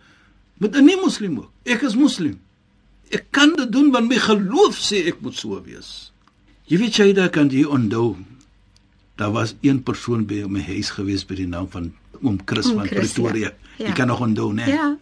met 0.59 0.77
'n 0.77 0.85
nie 0.85 0.97
moslim 0.97 1.39
ook 1.39 1.51
ek 1.65 1.83
is 1.83 1.95
moslim 1.97 2.39
ek 3.11 3.25
kan 3.31 3.55
dit 3.57 3.73
doen 3.73 3.91
want 3.91 4.09
my 4.09 4.17
geloof 4.19 4.77
sê 4.79 5.07
ek 5.09 5.21
moet 5.21 5.35
so 5.35 5.61
wees 5.65 6.13
jy 6.67 6.79
weet 6.79 6.95
Shahida 6.95 7.29
kan 7.29 7.49
jy 7.51 7.65
onthou 7.65 8.17
daar 9.17 9.33
was 9.33 9.55
een 9.63 9.83
persoon 9.83 10.27
by 10.27 10.45
my 10.49 10.61
huis 10.61 10.91
gewees 10.91 11.25
by 11.27 11.35
die 11.35 11.47
naam 11.47 11.69
van 11.71 11.93
oom 12.25 12.41
Chris 12.45 12.71
Oom 12.71 12.81
van 12.81 12.91
Chris, 12.91 13.13
Pretoria 13.13 13.53
ja. 13.79 13.87
jy 13.89 13.93
kan 13.93 14.11
nog 14.11 14.21
onthou 14.25 14.53
né 14.57 14.67
Ja, 14.71 14.97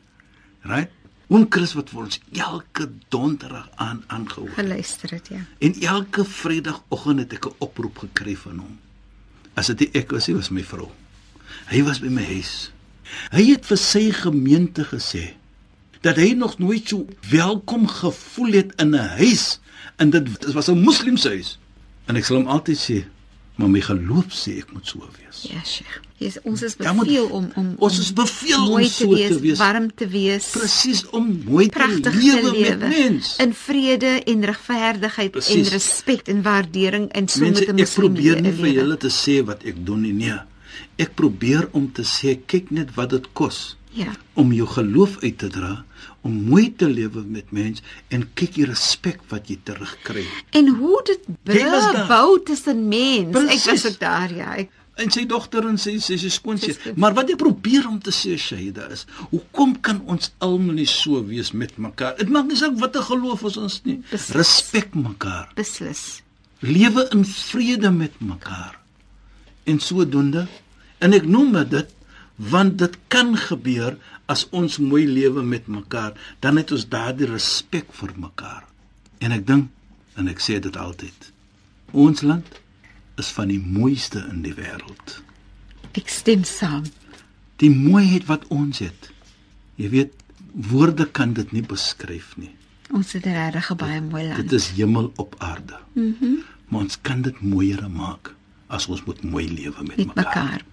right 0.69 0.91
oom 1.33 1.47
Chris 1.49 1.73
wat 1.79 1.91
vir 1.91 2.03
ons 2.05 2.21
elke 2.37 2.89
donderdag 3.09 3.69
aan 3.81 4.03
aangehoor 4.13 4.53
geluister 4.59 5.15
dit 5.17 5.35
ja. 5.37 5.43
En 5.65 5.77
elke 5.81 6.25
Vrydagoggend 6.29 7.25
het 7.25 7.33
ek 7.39 7.47
'n 7.47 7.57
oproep 7.59 7.99
gekry 8.05 8.37
van 8.37 8.59
hom. 8.59 8.79
As 9.55 9.67
dit 9.67 9.95
ek 9.95 10.11
was, 10.11 10.27
nie 10.27 10.37
was 10.37 10.51
my 10.51 10.63
vrou. 10.65 10.91
Hy 11.69 11.83
was 11.83 12.01
by 12.01 12.09
my 12.09 12.25
huis. 12.25 12.73
Hy 13.33 13.45
het 13.53 13.67
vir 13.69 13.81
sy 13.81 14.11
gemeente 14.13 14.85
gesê 14.89 15.35
dat 16.03 16.17
hy 16.17 16.33
nog 16.35 16.59
nooit 16.59 16.89
so 16.89 17.07
welkom 17.31 17.87
gevoel 17.87 18.53
het 18.53 18.73
in 18.81 18.95
'n 18.97 19.09
huis 19.19 19.61
en 19.97 20.11
dit 20.11 20.25
dit 20.25 20.53
was 20.53 20.69
'n 20.69 20.83
moslimshuis. 20.83 21.59
En 22.07 22.17
ek 22.17 22.25
sal 22.25 22.37
hom 22.37 22.47
altyd 22.47 22.79
sê, 22.79 23.05
maar 23.57 23.69
my 23.71 23.81
geloof 23.81 24.33
sê 24.33 24.59
ek 24.59 24.73
moet 24.73 24.87
so 24.87 24.99
wees. 25.19 25.43
Ja, 25.51 25.61
Sheikh. 25.65 26.01
Yes, 26.19 26.39
ons 26.45 26.63
is 26.63 26.75
Ja, 26.79 26.93
moet- 26.93 27.07
beveel 27.07 27.27
om 27.27 27.51
om 27.57 27.75
ons 27.79 27.95
om 27.95 28.01
is 28.01 28.13
beveel 28.13 28.71
om 28.73 28.83
so 28.85 29.05
te 29.09 29.15
wees, 29.15 29.29
te 29.29 29.41
wees. 29.41 29.59
warm 29.59 29.95
te 29.95 30.07
wees, 30.09 30.51
Presies 30.51 31.07
om 31.11 31.43
mooi 31.45 31.69
te 31.69 32.11
lewe 32.15 32.53
met 32.61 32.79
mens. 32.89 33.37
in 33.39 33.55
vrede 33.55 34.23
en 34.25 34.45
regverdigheid 34.45 35.35
en 35.49 35.63
respek 35.65 36.29
en 36.29 36.43
waardering 36.43 37.09
en 37.13 37.29
so 37.29 37.41
Mense, 37.41 37.61
met 37.61 37.69
'n 37.69 37.73
ek 37.73 37.79
moslim 37.87 38.13
probeer 38.15 38.41
nie 38.41 38.53
vir 38.53 38.69
julle 38.73 38.97
te 38.97 39.09
sê 39.11 39.45
wat 39.45 39.63
ek 39.65 39.85
doen 39.87 40.01
nie. 40.01 40.13
Nee. 40.13 40.39
Ek 40.99 41.15
probeer 41.15 41.69
om 41.73 41.93
te 41.93 42.03
sê 42.03 42.39
kyk 42.47 42.71
net 42.71 42.95
wat 42.95 43.11
dit 43.11 43.27
kos 43.33 43.77
Ja. 43.93 44.13
om 44.35 44.53
jou 44.53 44.67
geloof 44.67 45.19
uit 45.23 45.39
te 45.39 45.49
dra, 45.49 45.85
om 46.23 46.33
mooi 46.49 46.69
te 46.77 46.87
lewe 46.89 47.23
met 47.27 47.51
mens 47.51 47.83
en 48.09 48.29
kyk 48.35 48.55
die 48.55 48.65
respek 48.69 49.21
wat 49.29 49.49
jy 49.51 49.59
terugkry. 49.65 50.25
En 50.51 50.69
hoe 50.79 51.01
dit 51.05 51.25
brug 51.45 52.07
bou 52.09 52.39
tussen 52.47 52.89
mens. 52.89 53.27
Ek 53.27 53.33
Precies. 53.33 53.67
was 53.67 53.87
ook 53.93 53.99
daar, 54.01 54.35
ja. 54.35 54.55
Ek 54.57 54.71
En 55.01 55.09
sy 55.11 55.23
dogter 55.27 55.65
en 55.67 55.79
sy 55.81 55.95
sy 56.05 56.19
sy 56.21 56.29
skoonsie. 56.29 56.75
Sy 56.75 56.79
skoon- 56.81 56.99
Maar 57.01 57.15
wat 57.15 57.31
ek 57.31 57.39
probeer 57.41 57.87
om 57.89 57.99
te 57.99 58.11
sê 58.13 58.37
Shaida 58.39 58.91
is, 58.93 59.07
hoekom 59.31 59.81
kan 59.81 60.03
ons 60.07 60.31
almal 60.39 60.75
nie 60.75 60.87
so 60.87 61.25
wees 61.25 61.53
met 61.53 61.79
mekaar? 61.79 62.17
Dit 62.19 62.29
maak 62.29 62.45
nie 62.47 62.57
saak 62.57 62.77
watter 62.79 63.03
geloof 63.03 63.43
ons 63.43 63.57
ons 63.57 63.81
nie. 63.85 63.97
Precies. 64.11 64.35
Respek 64.37 64.95
mekaar. 64.95 65.49
beslis. 65.57 66.23
lewe 66.61 67.09
in 67.11 67.25
vrede 67.25 67.91
met 67.91 68.13
mekaar. 68.21 68.79
En 69.65 69.79
sodoende 69.81 70.47
en 70.99 71.13
ek 71.13 71.25
noem 71.27 71.57
dit 71.69 71.89
want 72.51 72.79
dit 72.79 72.97
kan 73.13 73.37
gebeur 73.39 73.97
as 74.27 74.47
ons 74.51 74.79
mooi 74.83 75.05
lewe 75.07 75.43
met 75.47 75.67
mekaar, 75.71 76.15
dan 76.41 76.59
het 76.59 76.73
ons 76.73 76.89
daardie 76.89 77.29
respek 77.31 77.93
vir 77.95 78.15
mekaar. 78.17 78.65
En 79.23 79.35
ek 79.35 79.47
dink 79.47 79.69
en 80.19 80.29
ek 80.29 80.43
sê 80.43 80.59
dit 80.63 80.77
altyd. 80.77 81.31
Ons 81.93 82.25
land 82.27 82.59
is 83.21 83.29
van 83.37 83.53
die 83.53 83.61
mooiste 83.61 84.25
in 84.33 84.43
die 84.47 84.55
wêreld. 84.57 85.21
Ek 85.99 86.09
stem 86.09 86.45
saam. 86.49 86.89
Die 87.61 87.71
mooiheid 87.71 88.27
wat 88.31 88.49
ons 88.51 88.81
het. 88.83 89.11
Jy 89.79 89.93
weet, 89.93 90.17
woorde 90.53 91.07
kan 91.07 91.37
dit 91.37 91.53
nie 91.53 91.63
beskryf 91.65 92.35
nie. 92.41 92.53
Ons 92.93 93.15
het 93.17 93.25
regtig 93.25 93.71
'n 93.71 93.77
baie 93.77 94.01
mooi 94.01 94.25
land. 94.29 94.43
Dit 94.43 94.53
is 94.53 94.73
hemel 94.77 95.13
op 95.17 95.35
aarde. 95.39 95.79
Mhm. 95.95 96.17
Mm 96.21 96.43
maar 96.73 96.81
ons 96.81 96.97
kan 97.05 97.21
dit 97.23 97.41
mooier 97.45 97.83
maak 97.91 98.33
as 98.73 98.87
ons 98.89 99.05
moet 99.05 99.19
mooi 99.23 99.45
lewe 99.45 99.83
met, 99.85 99.97
met 99.97 100.15
mekaar. 100.15 100.65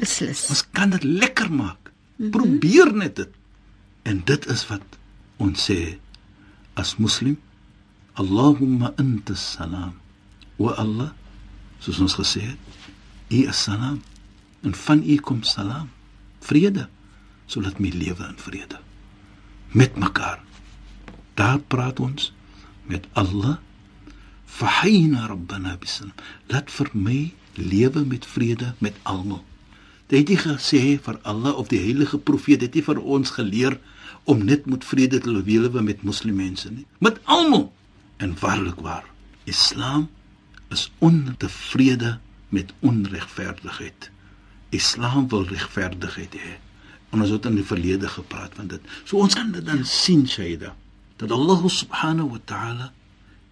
Beslis. 0.00 0.46
Ons 0.52 0.64
kan 0.76 0.90
dit 0.96 1.04
lekker 1.04 1.52
maak. 1.52 1.90
Mm 1.90 1.92
-hmm. 2.16 2.30
Probeer 2.30 2.94
net 2.94 3.16
dit. 3.16 3.32
En 4.02 4.22
dit 4.24 4.46
is 4.46 4.66
wat 4.66 4.98
ons 5.36 5.70
sê 5.70 5.98
as 6.74 6.96
moslim. 6.96 7.38
Allahumma 8.12 8.92
anta 8.96 9.34
salam. 9.34 9.94
Wa 10.56 10.72
Allah, 10.76 11.12
soos 11.78 12.00
ons 12.00 12.14
gesê 12.14 12.40
het, 12.40 12.58
U 13.30 13.48
is 13.48 13.62
salam. 13.62 14.02
En 14.60 14.74
van 14.74 15.02
U 15.06 15.16
kom 15.16 15.42
salam. 15.42 15.88
Vrede. 16.40 16.88
So 17.46 17.60
laat 17.60 17.78
my 17.78 17.88
lewe 17.88 18.24
in 18.28 18.38
vrede 18.38 18.78
met 19.70 19.96
mekaar. 19.96 20.42
Daar 21.34 21.58
praat 21.58 22.00
ons 22.00 22.32
met 22.86 23.06
Allah. 23.12 23.58
Fahina 24.46 25.26
rabbana 25.26 25.76
bisalam. 25.78 26.14
Laat 26.46 26.70
vir 26.70 26.90
my 26.92 27.20
lewe 27.54 28.04
met 28.04 28.26
vrede 28.26 28.74
met 28.78 28.94
almal. 29.02 29.44
Dit 30.10 30.18
het 30.18 30.28
nie 30.32 30.38
gesê 30.42 30.82
vir 30.98 31.18
Allah 31.22 31.54
of 31.54 31.68
die 31.70 31.78
heilige 31.78 32.18
profeet 32.18 32.64
het 32.66 32.74
nie 32.74 32.82
vir 32.82 32.98
ons 32.98 33.30
geleer 33.36 33.76
om 34.26 34.42
net 34.44 34.66
met 34.66 34.84
vrede 34.84 35.20
te 35.22 35.30
lewe 35.30 35.82
met 35.82 36.02
moslimmense 36.02 36.70
nie. 36.70 36.86
Met 36.98 37.20
almal. 37.24 37.68
En 38.18 38.34
waarlik 38.40 38.82
waar, 38.82 39.06
Islam 39.44 40.08
is 40.68 40.90
ontevrede 40.98 42.18
met 42.48 42.72
onregverdigheid. 42.80 44.10
Islam 44.70 45.28
wil 45.28 45.46
regverdigheid 45.46 46.34
hê. 46.34 46.58
En 47.10 47.22
ons 47.22 47.30
het 47.30 47.46
in 47.46 47.58
die 47.58 47.66
verlede 47.66 48.08
gepraat 48.08 48.54
van 48.58 48.66
dit. 48.70 48.82
So 49.04 49.22
ons 49.22 49.34
kan 49.34 49.50
dit 49.54 49.66
dan 49.66 49.84
sien, 49.86 50.26
Shaida, 50.28 50.74
dat 51.16 51.30
Allah 51.30 51.62
subhanahu 51.66 52.34
wa 52.34 52.42
ta'ala 52.44 52.92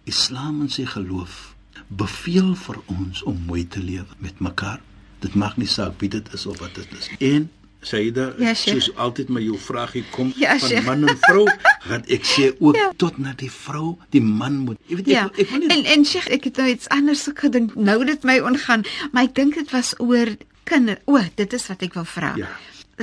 Islam 0.03 0.61
en 0.61 0.69
sy 0.71 0.85
geloof 0.89 1.55
beveel 1.87 2.53
vir 2.55 2.79
ons 2.91 3.23
om 3.23 3.39
mooi 3.47 3.67
te 3.67 3.79
lewe 3.83 4.19
met 4.19 4.39
mekaar. 4.43 4.81
Dit 5.19 5.33
maak 5.35 5.57
nie 5.57 5.67
saak 5.67 5.99
wie 5.99 6.09
dit 6.09 6.33
is 6.33 6.45
of 6.45 6.59
wat 6.59 6.75
dit 6.75 6.87
is. 6.99 7.09
En 7.19 7.49
Saida, 7.81 8.33
Ja, 8.37 8.53
Sheikh. 8.53 8.81
soos 8.81 8.95
altyd 8.95 9.29
met 9.29 9.43
jou 9.43 9.57
vragie 9.57 10.03
kom 10.11 10.33
Ja, 10.35 10.57
van 10.59 10.67
Sheikh. 10.69 10.85
man 10.85 11.07
en 11.07 11.17
vrou, 11.19 11.45
gaan 11.79 12.03
ek 12.07 12.23
sê 12.25 12.51
ook 12.59 12.75
Ja. 12.75 12.91
tot 12.97 13.17
na 13.17 13.33
die 13.35 13.51
vrou, 13.51 13.97
die 14.09 14.21
man 14.21 14.57
moet. 14.57 14.77
Jy 14.87 14.95
weet 14.95 15.05
Ja. 15.07 15.25
ek, 15.25 15.37
ek 15.39 15.49
wil 15.49 15.59
nie 15.59 15.67
En 15.77 15.85
en 15.85 16.05
Sheikh, 16.05 16.27
ek 16.27 16.43
het 16.43 16.55
nou 16.57 16.69
iets 16.69 16.87
anders 16.89 17.29
ook 17.29 17.39
gedink. 17.39 17.75
Nou 17.75 18.05
dit 18.05 18.23
my 18.23 18.39
ongaan, 18.39 18.83
maar 19.11 19.23
ek 19.23 19.35
dink 19.35 19.53
dit 19.53 19.71
was 19.71 19.93
oor 19.99 20.27
kinder. 20.63 20.97
O, 21.05 21.19
dit 21.35 21.53
is 21.53 21.67
wat 21.67 21.81
ek 21.81 21.93
wil 21.93 22.05
vra. 22.05 22.33
Ja. 22.35 22.49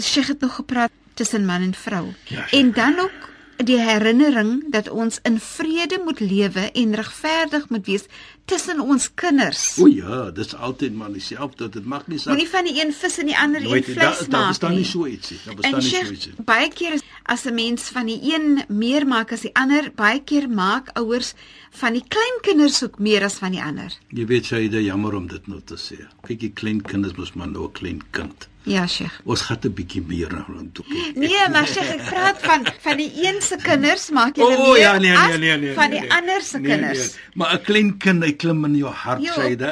Sheikh 0.00 0.28
het 0.28 0.40
nog 0.40 0.54
gepraat 0.54 0.90
tussen 1.14 1.44
man 1.46 1.62
en 1.62 1.74
vrou. 1.74 2.12
Ja, 2.24 2.46
Sheikh. 2.46 2.52
en 2.52 2.72
dan 2.72 2.98
ook 2.98 3.30
die 3.64 3.78
herinnering 3.80 4.64
dat 4.70 4.88
ons 4.90 5.18
in 5.22 5.40
vrede 5.40 6.00
moet 6.04 6.20
lewe 6.20 6.70
en 6.72 6.94
regverdig 6.94 7.68
moet 7.68 7.86
wees 7.86 8.04
tussen 8.46 8.80
ons 8.80 9.08
kinders. 9.14 9.62
O 9.82 9.86
ja, 9.90 10.30
dis 10.30 10.54
altyd 10.54 10.94
maar 10.94 11.12
dieselfde. 11.12 11.68
Dit 11.68 11.84
maak 11.84 12.06
nie 12.06 12.18
saak. 12.18 12.32
Moenie 12.34 12.48
van 12.50 12.64
die 12.64 12.76
een 12.84 12.92
vis 12.94 13.18
en 13.18 13.26
die 13.26 13.36
ander 13.38 13.60
een 13.60 13.68
Nooit, 13.68 13.84
vleis 13.84 13.98
daar, 13.98 14.28
maak 14.28 14.30
daar 14.30 14.48
bestaan 14.48 14.70
nie. 14.70 14.78
nie 14.78 14.86
so 14.90 15.06
ietsie. 15.06 15.38
Daar 15.44 15.54
bestaan 15.54 15.80
En 15.80 15.84
nie 15.84 15.90
so 16.06 16.12
ietsie. 16.12 16.32
baie 16.44 16.68
keer 16.72 16.92
is- 16.92 17.02
as 17.24 17.44
'n 17.46 17.54
mens 17.54 17.82
van 17.82 18.06
die 18.06 18.20
een 18.34 18.64
meer 18.68 19.06
maak 19.06 19.32
as 19.32 19.40
die 19.40 19.54
ander, 19.54 19.90
baie 19.94 20.20
keer 20.24 20.48
maak 20.48 20.88
ouers 20.94 21.32
van 21.70 21.92
die 21.92 22.04
kleinkinders 22.08 22.82
ook 22.84 22.98
meer 22.98 23.22
as 23.24 23.34
van 23.34 23.50
die 23.52 23.62
ander. 23.62 23.92
Jy 24.08 24.26
weet 24.26 24.48
dit 24.48 24.84
jammer 24.84 25.14
om 25.14 25.26
dit 25.26 25.46
nou 25.46 25.60
te 25.64 25.74
sê. 25.76 26.06
Kyk, 26.22 26.40
die 26.40 26.52
klein 26.52 26.82
kinders 26.82 27.14
mos 27.16 27.32
maar 27.32 27.48
nou 27.48 27.64
'n 27.66 27.72
klein 27.72 28.02
kind. 28.10 28.48
Ja, 28.62 28.86
Sheikh. 28.86 29.20
Ons 29.24 29.40
gaan 29.40 29.58
'n 29.62 29.72
bietjie 29.74 30.02
meer 30.06 30.32
na 30.32 30.44
hom 30.46 30.72
toe 30.72 30.84
kyk. 30.84 31.16
Nee, 31.16 31.48
maar 31.52 31.66
Sheikh, 31.66 31.90
ek 31.90 32.04
praat 32.10 32.36
van 32.42 32.66
van 32.80 32.96
die 32.96 33.12
een 33.26 33.40
se 33.42 33.56
kinders 33.62 34.10
maak 34.10 34.36
jy 34.36 34.42
O 34.42 34.48
meer 34.72 34.78
ja, 34.80 34.98
nee 34.98 35.16
as 35.16 35.28
nee 35.28 35.38
nee 35.38 35.56
nee. 35.58 35.74
van 35.74 35.90
nee, 35.90 36.00
die 36.00 36.08
nee. 36.08 36.18
ander 36.18 36.40
se 36.42 36.58
Nee, 36.58 36.70
kinders. 36.70 36.98
nee. 36.98 37.20
Maar 37.34 37.54
'n 37.54 37.62
klein 37.62 37.96
kind, 37.96 38.24
hy 38.24 38.32
klim 38.36 38.64
in 38.68 38.74
jou 38.78 38.90
hart, 38.92 39.20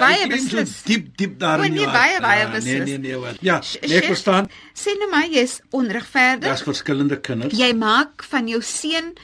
baie 0.01 0.23
Hy 0.23 0.29
klim 0.29 0.49
so 0.49 0.57
beslis. 0.57 0.83
diep 0.89 1.11
diep 1.17 1.39
daar 1.41 1.61
O, 1.61 1.63
in 1.69 1.73
nee, 1.77 1.83
jou 1.85 1.93
baie, 1.93 2.13
hart. 2.17 2.23
baie 2.23 2.41
Ja, 2.41 2.49
Nee 2.49 2.55
beslis. 2.57 2.89
nee 2.89 2.99
nee 2.99 3.17
wat. 3.23 3.37
Ja, 3.41 3.61
nee, 3.83 3.97
ek 4.01 4.05
verstaan. 4.13 4.49
Sê 4.75 4.97
nou 4.99 5.11
maar 5.11 5.29
jy's 5.31 5.61
onregverdig. 5.71 6.49
Daar's 6.49 6.63
verskillende 6.67 7.21
kinders. 7.21 7.55
Jy 7.59 7.73
maak 7.75 8.25
van 8.31 8.49
jou 8.49 8.61
seun 8.63 9.15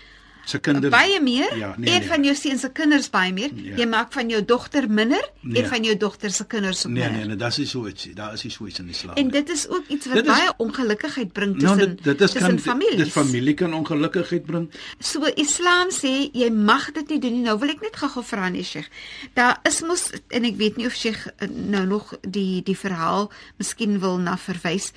Se 0.45 0.59
kinders 0.59 0.91
baie 0.93 1.21
meer 1.23 1.57
Ja, 1.57 1.75
nee, 1.77 1.91
en 1.95 2.01
nee. 2.01 2.09
van 2.09 2.25
jou 2.25 2.35
seun 2.35 2.59
se 2.59 2.71
kinders 2.73 3.11
baie 3.11 3.33
meer. 3.33 3.51
Ja. 3.55 3.77
Jy 3.77 3.87
maak 3.87 4.13
van 4.13 4.29
jou 4.29 4.45
dogter 4.45 4.89
minder 4.91 5.31
Nee. 5.41 5.63
en 5.63 5.69
van 5.69 5.83
jou 5.85 5.97
dogter 5.97 6.31
se 6.31 6.47
kinders 6.47 6.87
ook 6.87 6.93
Nee 6.93 7.03
minder. 7.03 7.19
nee, 7.27 7.37
nee, 7.37 7.37
dis 7.37 7.57
nie 7.59 7.67
so 7.67 7.87
ietsie. 7.87 8.15
Daar 8.15 8.33
is 8.33 8.45
so 8.55 8.67
iets 8.67 8.79
in 8.79 8.89
Islam. 8.89 9.15
En 9.17 9.23
nie. 9.25 9.33
dit 9.33 9.49
is 9.51 9.69
ook 9.69 9.85
iets 9.89 10.07
wat 10.07 10.15
Dit 10.15 10.27
is- 10.27 10.33
baie 10.33 10.53
ongelukkigheid 10.57 11.33
bring 11.33 11.57
nou 11.57 11.77
tussen 11.77 11.97
dit 11.97 12.05
dit 12.05 12.21
is 12.21 12.31
tussen 12.33 12.49
kan 12.49 12.59
families. 12.59 12.97
dit 12.97 13.13
familie 13.13 13.55
kan 13.55 13.75
ongelukkigheid 13.75 14.45
bring. 14.47 14.71
So 14.99 15.23
Islam 15.35 15.89
sê 15.91 16.31
jy 16.33 16.51
mag 16.51 16.93
dit 16.93 17.09
nie 17.09 17.19
doen 17.19 17.33
nie. 17.33 17.43
Nou 17.43 17.59
wil 17.59 17.69
ek 17.69 17.81
net 17.81 17.97
gou-gou 17.97 18.25
vra 18.25 18.49
nee 18.49 18.63
Sheikh. 18.63 18.89
Daar 19.35 19.59
is 19.63 19.81
mos 19.83 20.11
en 20.29 20.45
ek 20.45 20.57
weet 20.57 20.77
nie 20.77 20.87
of 20.87 20.95
Sheikh 20.95 21.27
eh, 21.39 21.49
nou 21.49 21.87
nog 21.87 22.15
die 22.29 22.63
die 22.63 22.77
verhaal 22.77 23.31
miskien 23.59 23.99
wil 24.01 24.19
na 24.19 24.37
verwys 24.37 24.93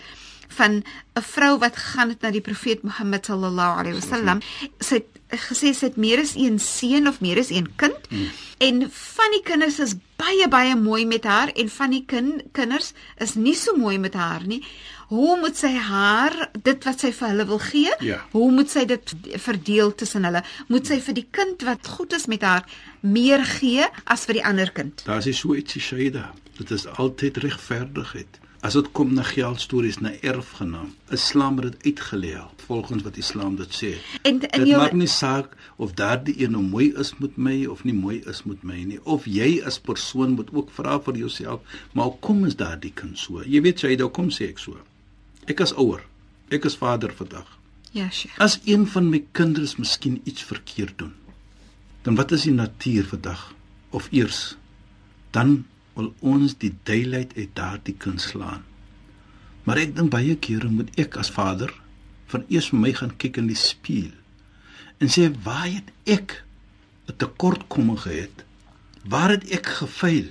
van 0.48 0.84
'n 1.16 1.22
vrou 1.22 1.58
wat 1.60 1.76
gegaan 1.78 2.10
het 2.10 2.22
na 2.22 2.32
die 2.32 2.42
profeet 2.42 2.84
Mohammed 2.84 3.26
sallallahu 3.26 3.80
alaihi 3.80 4.00
wasallam. 4.00 4.40
Sy 4.80 4.96
het 4.96 5.08
gesê 5.50 5.74
sy 5.74 5.86
het 5.86 5.96
meer 5.98 6.20
as 6.20 6.36
een 6.36 6.60
seun 6.60 7.08
of 7.08 7.22
meer 7.22 7.40
as 7.40 7.50
een 7.50 7.76
kind 7.76 7.96
Hmm. 8.10 8.30
en 8.58 8.90
van 8.92 9.32
die 9.32 9.42
kinders 9.44 9.80
is 9.80 9.96
baie 10.16 10.48
baie 10.48 10.76
mooi 10.76 11.06
met 11.06 11.24
haar 11.24 11.48
en 11.56 11.70
van 11.70 11.90
die 11.90 12.04
kind, 12.06 12.42
kinders 12.52 12.94
is 13.18 13.34
nie 13.36 13.56
so 13.56 13.76
mooi 13.76 13.98
met 13.98 14.14
haar 14.14 14.46
nie. 14.46 14.64
Hoe 15.08 15.40
moet 15.40 15.58
sy 15.58 15.74
haar 15.76 16.50
dit 16.64 16.84
wat 16.84 17.00
sy 17.00 17.12
vir 17.12 17.28
hulle 17.28 17.46
wil 17.46 17.60
gee? 17.60 17.92
Ja. 18.00 18.26
Hoe 18.32 18.52
moet 18.52 18.70
sy 18.70 18.86
dit 18.86 19.14
verdeel 19.36 19.96
tussen 19.96 20.24
hulle? 20.24 20.44
Moet 20.68 20.88
sy 20.88 21.00
vir 21.02 21.14
die 21.14 21.28
kind 21.32 21.62
wat 21.62 21.88
goed 21.88 22.14
is 22.14 22.26
met 22.26 22.42
haar 22.42 22.64
meer 23.02 23.44
gee 23.46 23.86
as 24.06 24.26
vir 24.26 24.34
die 24.34 24.46
ander 24.46 24.72
kind? 24.72 25.02
Daar's 25.06 25.26
nie 25.26 25.34
so 25.34 25.54
ietsie 25.56 25.82
Shaida. 25.82 26.34
Dit 26.58 26.72
is 26.72 26.86
altyd 26.88 27.38
regverdigheid. 27.38 28.40
As 28.64 28.78
dit 28.78 28.86
kom 28.96 29.10
na 29.12 29.26
geldstories, 29.28 29.98
na 30.00 30.14
erfgenaam, 30.24 30.94
Islam 31.12 31.58
het 31.60 31.74
dit 31.74 31.90
uitgelê 31.92 32.38
volgens 32.66 33.04
wat 33.04 33.18
Islam 33.20 33.58
dit 33.60 33.74
sê. 33.76 33.90
En 34.22 34.38
in 34.40 34.40
Dit 34.40 34.70
jou 34.70 34.80
maak 34.80 34.94
nie 34.96 35.08
saak 35.12 35.58
of 35.76 35.92
daardie 36.00 36.36
een 36.40 36.56
nou 36.56 36.64
mooi 36.64 36.94
is 36.96 37.12
met 37.20 37.36
my 37.36 37.66
of 37.66 37.84
nie 37.84 37.94
mooi 37.94 38.22
is 38.26 38.44
met 38.48 38.64
my 38.64 38.78
nie. 38.88 39.00
Of 39.04 39.28
jy 39.28 39.60
as 39.68 39.80
persoon 39.80 40.38
moet 40.38 40.54
ook 40.56 40.72
vra 40.72 40.96
vir 41.04 41.20
jouself, 41.26 41.76
maar 41.92 42.14
hoekom 42.14 42.46
is 42.48 42.56
daardie 42.56 42.94
kind 42.96 43.20
so? 43.20 43.44
Jy 43.44 43.62
weet 43.68 43.84
jy, 43.84 43.98
hoekom 44.00 44.32
sê 44.32 44.48
ek 44.54 44.64
so? 44.64 44.80
Ek 45.44 45.60
as 45.60 45.76
ouer, 45.76 46.06
ek 46.48 46.66
as 46.66 46.80
vader 46.80 47.12
vandag. 47.12 47.50
Ja, 47.92 48.08
Sheikh. 48.10 48.40
As 48.40 48.62
een 48.64 48.88
van 48.88 49.12
my 49.12 49.26
kinders 49.36 49.76
miskien 49.76 50.22
iets 50.24 50.48
verkeerd 50.48 50.96
doen, 51.04 51.12
dan 52.08 52.16
wat 52.16 52.32
is 52.32 52.48
die 52.48 52.56
natuur 52.56 53.12
vandag? 53.12 53.52
Of 53.92 54.08
eers 54.16 54.56
dan 55.36 55.66
wil 55.96 56.14
ons 56.20 56.58
die 56.58 56.74
duidelikheid 56.84 57.36
uit 57.38 57.56
daardie 57.58 57.96
kind 57.98 58.22
slaan. 58.22 58.64
Maar 59.64 59.78
ek 59.86 59.96
dink 59.96 60.12
baie 60.12 60.36
kere 60.36 60.70
moet 60.70 60.92
ek 61.00 61.18
as 61.22 61.32
vader 61.32 61.72
van 62.32 62.46
eers 62.50 62.72
vir 62.72 62.80
my 62.80 62.92
gaan 62.98 63.14
kyk 63.18 63.40
in 63.42 63.48
die 63.52 63.60
spieël 63.60 64.14
en 65.04 65.12
sê 65.12 65.28
waar 65.44 65.68
het 65.68 65.90
ek 66.08 66.44
'n 67.08 67.18
tekortkomming 67.18 68.00
gehad? 68.00 68.44
Waar 69.04 69.30
het 69.36 69.50
ek 69.52 69.66
gefaal 69.66 70.30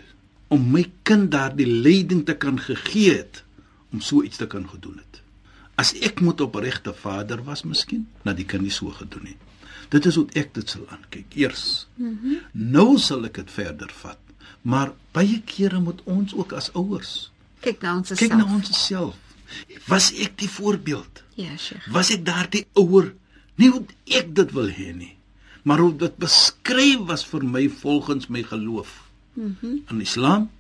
om 0.49 0.71
my 0.71 0.85
kind 1.03 1.31
daardie 1.31 1.67
leiding 1.67 2.25
te 2.27 2.35
kan 2.35 2.59
gegee 2.61 3.17
het 3.17 3.45
om 3.93 4.01
so 4.01 4.23
iets 4.23 4.37
te 4.37 4.47
kan 4.47 4.69
gedoen 4.69 4.97
het? 4.97 5.21
As 5.75 5.93
ek 6.01 6.21
moet 6.21 6.41
opregte 6.41 6.95
vader 6.95 7.45
was 7.45 7.63
miskien, 7.63 8.07
dat 8.23 8.37
die 8.37 8.45
kind 8.45 8.63
nie 8.63 8.71
so 8.71 8.89
gedoen 8.89 9.27
het. 9.27 9.41
Dit 9.89 10.07
is 10.07 10.15
hoe 10.15 10.27
ek 10.33 10.55
dit 10.55 10.69
sal 10.69 10.89
aankyk 10.89 11.35
eers. 11.35 11.87
Mm 11.97 12.19
-hmm. 12.23 12.39
Nou 12.53 12.99
sal 12.99 13.25
ek 13.25 13.35
dit 13.35 13.51
verder 13.51 13.91
vat. 13.93 14.19
Maar 14.63 14.93
baie 15.13 15.41
kere 15.45 15.81
moet 15.81 16.01
ons 16.05 16.35
ook 16.35 16.53
as 16.53 16.71
ouers 16.75 17.31
Kyk 17.63 17.83
na 17.83 17.97
ons 17.97 18.09
kyk 18.09 18.19
self. 18.19 18.39
na 18.39 18.45
ons 18.55 18.87
self. 18.87 19.17
Was 19.87 20.13
ek 20.13 20.37
die 20.39 20.49
voorbeeld? 20.51 21.23
Ja, 21.39 21.57
Sheikh. 21.57 21.85
Was 21.93 22.11
ek 22.11 22.25
daardie 22.27 22.67
ouer 22.75 23.13
nie 23.61 23.69
hoe 23.71 23.85
ek 24.19 24.35
dit 24.35 24.51
wil 24.57 24.71
hê 24.73 24.93
nie, 24.97 25.17
maar 25.63 25.79
hoe 25.79 25.93
dit 25.97 26.17
beskryf 26.19 27.05
was 27.07 27.25
vir 27.25 27.45
my 27.45 27.69
volgens 27.69 28.29
my 28.29 28.43
geloof. 28.43 29.03
Mhm. 29.35 29.55
Mm 29.63 29.83
In 29.91 30.01
Islam 30.01 30.51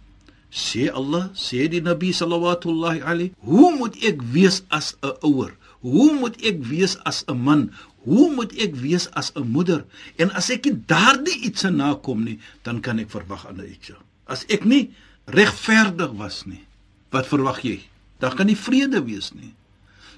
sê 0.52 0.90
Allah, 0.92 1.31
sê 1.35 1.68
die 1.68 1.81
Nabi 1.81 2.12
sallallahu 2.12 3.00
alayhi, 3.02 3.33
hoe 3.40 3.76
moet 3.76 3.96
ek 4.05 4.22
wees 4.22 4.62
as 4.68 4.94
'n 5.02 5.16
ouer? 5.22 5.57
Hoe 5.81 6.12
moet 6.20 6.37
ek 6.44 6.62
wees 6.62 6.96
as 7.05 7.24
'n 7.26 7.38
man? 7.42 7.70
Hoe 8.03 8.33
moet 8.35 8.53
ek 8.59 8.75
wees 8.83 9.07
as 9.11 9.31
'n 9.35 9.47
moeder? 9.47 9.85
En 10.17 10.31
as 10.35 10.51
ek 10.51 10.65
nie 10.65 10.83
daardie 10.87 11.38
iets 11.47 11.62
nakom 11.62 12.25
nie, 12.25 12.38
dan 12.62 12.81
kan 12.81 12.99
ek 12.99 13.11
verwag 13.11 13.47
ander 13.47 13.67
iets. 13.67 13.93
As 14.27 14.45
ek 14.49 14.65
nie 14.65 14.91
regverdig 15.25 16.12
was 16.19 16.45
nie, 16.45 16.65
wat 17.11 17.27
verwag 17.27 17.62
jy? 17.62 17.81
Daar 18.19 18.35
kan 18.35 18.47
nie 18.47 18.57
vrede 18.57 19.05
wees 19.05 19.33
nie. 19.33 19.55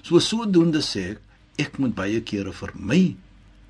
So 0.01 0.19
sodoende 0.19 0.81
sê 0.81 1.11
ek, 1.11 1.21
ek 1.57 1.77
moet 1.77 1.95
baie 1.95 2.21
kere 2.21 2.53
vir 2.53 2.71
my 2.75 3.15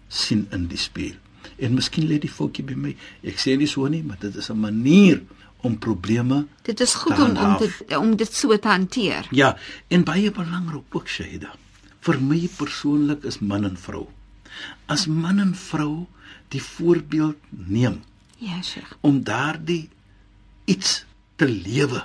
sien 0.07 0.47
in 0.51 0.67
die 0.67 0.77
spieël. 0.77 1.15
En 1.59 1.73
miskien 1.73 2.07
lê 2.07 2.19
die 2.19 2.31
foutjie 2.31 2.65
by 2.65 2.73
my. 2.73 2.95
Ek 3.23 3.37
sê 3.37 3.57
nie 3.57 3.67
so 3.67 3.87
nie, 3.87 4.03
maar 4.03 4.17
dit 4.19 4.35
is 4.35 4.49
'n 4.49 4.59
manier 4.59 5.21
om 5.65 5.77
probleme 5.77 6.45
Dit 6.61 6.79
is 6.79 6.93
goed 6.93 7.19
om 7.19 7.37
om 7.37 7.57
dit 7.57 7.97
om 7.97 8.15
dit 8.15 8.33
so 8.33 8.57
te 8.57 8.67
hanteer. 8.67 9.27
Ja, 9.31 9.57
en 9.87 10.03
baie 10.03 10.31
belangrik 10.31 10.95
ook 10.95 11.07
Shaida. 11.07 11.53
Vir 12.05 12.19
my 12.21 12.41
persoonlik 12.57 13.23
is 13.25 13.39
man 13.41 13.65
en 13.65 13.77
vrou. 13.81 14.05
As 14.87 15.07
man 15.07 15.39
en 15.41 15.55
vrou 15.57 16.05
die 16.53 16.61
voorbeeld 16.61 17.37
neem 17.49 18.01
Ja, 18.37 18.61
Sheikh. 18.61 18.91
om 19.01 19.23
daardie 19.23 19.89
iets 20.65 21.05
te 21.35 21.47
lewe. 21.49 22.03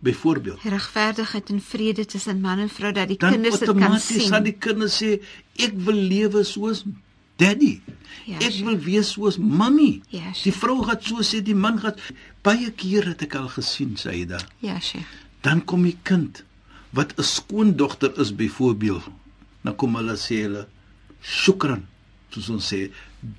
Byvoorbeeld, 0.00 0.62
Regverdigheid 0.62 1.48
en 1.50 1.60
vrede 1.60 2.04
tussen 2.06 2.40
man 2.40 2.58
en 2.62 2.68
vrou 2.70 2.92
dat 2.94 3.08
die 3.10 3.16
dan 3.18 3.32
kinders 3.34 3.58
dit 3.58 3.66
kan 3.68 3.74
outomaties 3.82 4.20
sien. 4.22 4.28
gaan 4.30 4.44
die 4.46 4.52
kinders 4.54 4.98
sê 5.02 5.08
ek 5.58 5.72
wil 5.74 5.94
lewe 5.98 6.44
soos 6.46 6.84
daddy. 7.36 7.80
Ja, 8.26 8.38
ek 8.38 8.60
wil 8.62 8.78
wees 8.78 9.10
soos 9.16 9.38
mommy. 9.38 10.00
Ja, 10.14 10.30
die 10.42 10.52
vrou 10.54 10.82
gaan 10.86 11.02
so 11.02 11.22
sê, 11.26 11.40
die 11.42 11.54
man 11.54 11.80
gaan 11.82 11.98
baie 12.46 12.70
kere 12.70 13.08
het 13.16 13.22
ek 13.26 13.34
al 13.40 13.48
gesien 13.48 13.96
Saida. 13.98 14.38
Ja, 14.62 14.78
Sheikh. 14.80 15.06
Dan 15.42 15.64
kom 15.64 15.82
die 15.82 15.96
kind 16.02 16.44
wat 16.90 17.14
'n 17.16 17.22
skoondogter 17.22 18.18
is 18.18 18.34
byvoorbeeld. 18.34 19.04
Dan 19.60 19.76
kom 19.76 19.96
hulle 19.96 20.16
sê 20.16 20.42
hulle 20.46 20.66
shukran, 21.20 21.86
soos 22.28 22.48
ons 22.48 22.74
sê, 22.74 22.90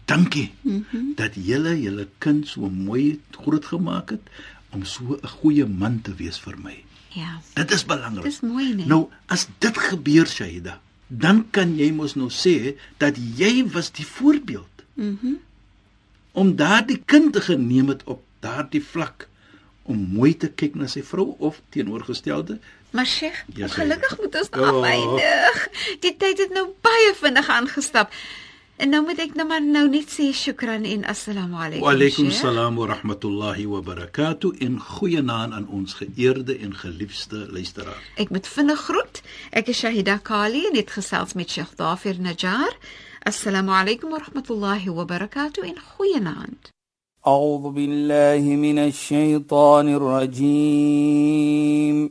dankie 0.05 0.51
mm 0.61 0.85
-hmm. 0.89 1.15
dat 1.15 1.33
julle 1.35 1.81
julle 1.81 2.07
kind 2.17 2.47
so 2.47 2.69
mooi 2.69 3.19
grootgemaak 3.31 4.09
het 4.09 4.25
om 4.69 4.85
so 4.85 5.19
'n 5.21 5.27
goeie 5.27 5.65
man 5.65 6.01
te 6.01 6.15
wees 6.15 6.39
vir 6.39 6.57
my. 6.57 6.83
Ja. 7.09 7.41
Dit 7.53 7.71
is 7.71 7.85
belangrik. 7.85 8.23
Dis 8.23 8.39
mooi, 8.39 8.73
nee. 8.73 8.85
Nou, 8.85 9.09
as 9.25 9.47
dit 9.57 9.77
gebeur, 9.77 10.27
Shaida, 10.27 10.81
dan 11.07 11.49
kan 11.49 11.77
jy 11.77 11.91
mos 11.91 12.15
nou 12.15 12.29
sê 12.29 12.77
dat 12.97 13.17
jy 13.35 13.65
was 13.71 13.91
die 13.91 14.05
voorbeeld. 14.05 14.83
Mhm. 14.93 15.17
Mm 15.21 15.39
om 16.31 16.55
daardie 16.55 17.01
kind 17.05 17.33
te 17.33 17.41
geneem 17.41 17.87
het 17.87 18.03
op 18.03 18.21
daardie 18.39 18.83
vlak 18.83 19.27
om 19.89 19.97
mooi 20.13 20.35
te 20.37 20.47
kyk 20.61 20.75
na 20.77 20.87
sy 20.87 21.01
vrou 21.03 21.33
of 21.37 21.61
teenoorgestelde. 21.73 22.59
Maar 22.90 23.06
Sheikh, 23.06 23.44
Ja, 23.54 23.66
sê. 23.66 23.70
gelukkig 23.70 24.18
moet 24.20 24.34
ons 24.38 24.48
nou 24.50 24.76
Oh. 24.76 24.84
eindig. 24.86 25.68
Die 26.00 26.16
tyd 26.16 26.38
het 26.38 26.50
nou 26.52 26.66
baie 26.80 27.14
vinnig 27.14 27.48
aangestap. 27.48 28.08
En 28.76 28.88
nou 28.90 29.02
moet 29.06 29.18
ek 29.18 29.34
nou 29.34 29.46
maar 29.48 29.62
nou 29.62 29.88
net 29.88 30.08
sê 30.10 30.32
shukran 30.34 30.84
en 30.84 31.04
assalamu 31.04 31.54
alaykum. 31.56 31.80
Wa 31.80 31.90
alaykum 31.92 32.30
Sheikh. 32.30 32.40
salaam 32.40 32.74
wa 32.76 32.86
rahmatullahi 32.86 33.66
wa 33.66 33.80
barakatuh 33.80 34.50
en 34.60 34.80
goeie 34.80 35.22
naam 35.22 35.52
aan 35.52 35.66
ons 35.68 35.94
geëerde 35.94 36.58
en 36.58 36.74
geliefde 36.74 37.46
luisteraar. 37.50 38.02
Ek 38.16 38.30
moet 38.30 38.46
vinnig 38.46 38.80
groet. 38.80 39.22
Ek 39.50 39.68
is 39.68 39.78
Shahida 39.78 40.18
Kali 40.22 40.66
en 40.66 40.76
het 40.76 40.90
gesels 40.90 41.32
met 41.34 41.50
Sheikh 41.50 41.74
Dafir 41.76 42.16
Najjar. 42.20 42.76
Assalamu 43.22 43.70
alaykum 43.70 44.10
wa 44.10 44.18
rahmatullahi 44.18 44.88
wa 44.90 45.04
barakatuh 45.04 45.64
en 45.64 45.78
goeienaand. 45.96 46.70
أعوذ 47.26 47.72
بالله 47.72 48.40
من 48.56 48.78
الشيطان 48.78 49.88
الرجيم 50.94 52.10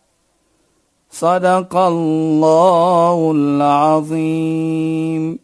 صدق 1.11 1.77
الله 1.77 3.31
العظيم. 3.35 5.41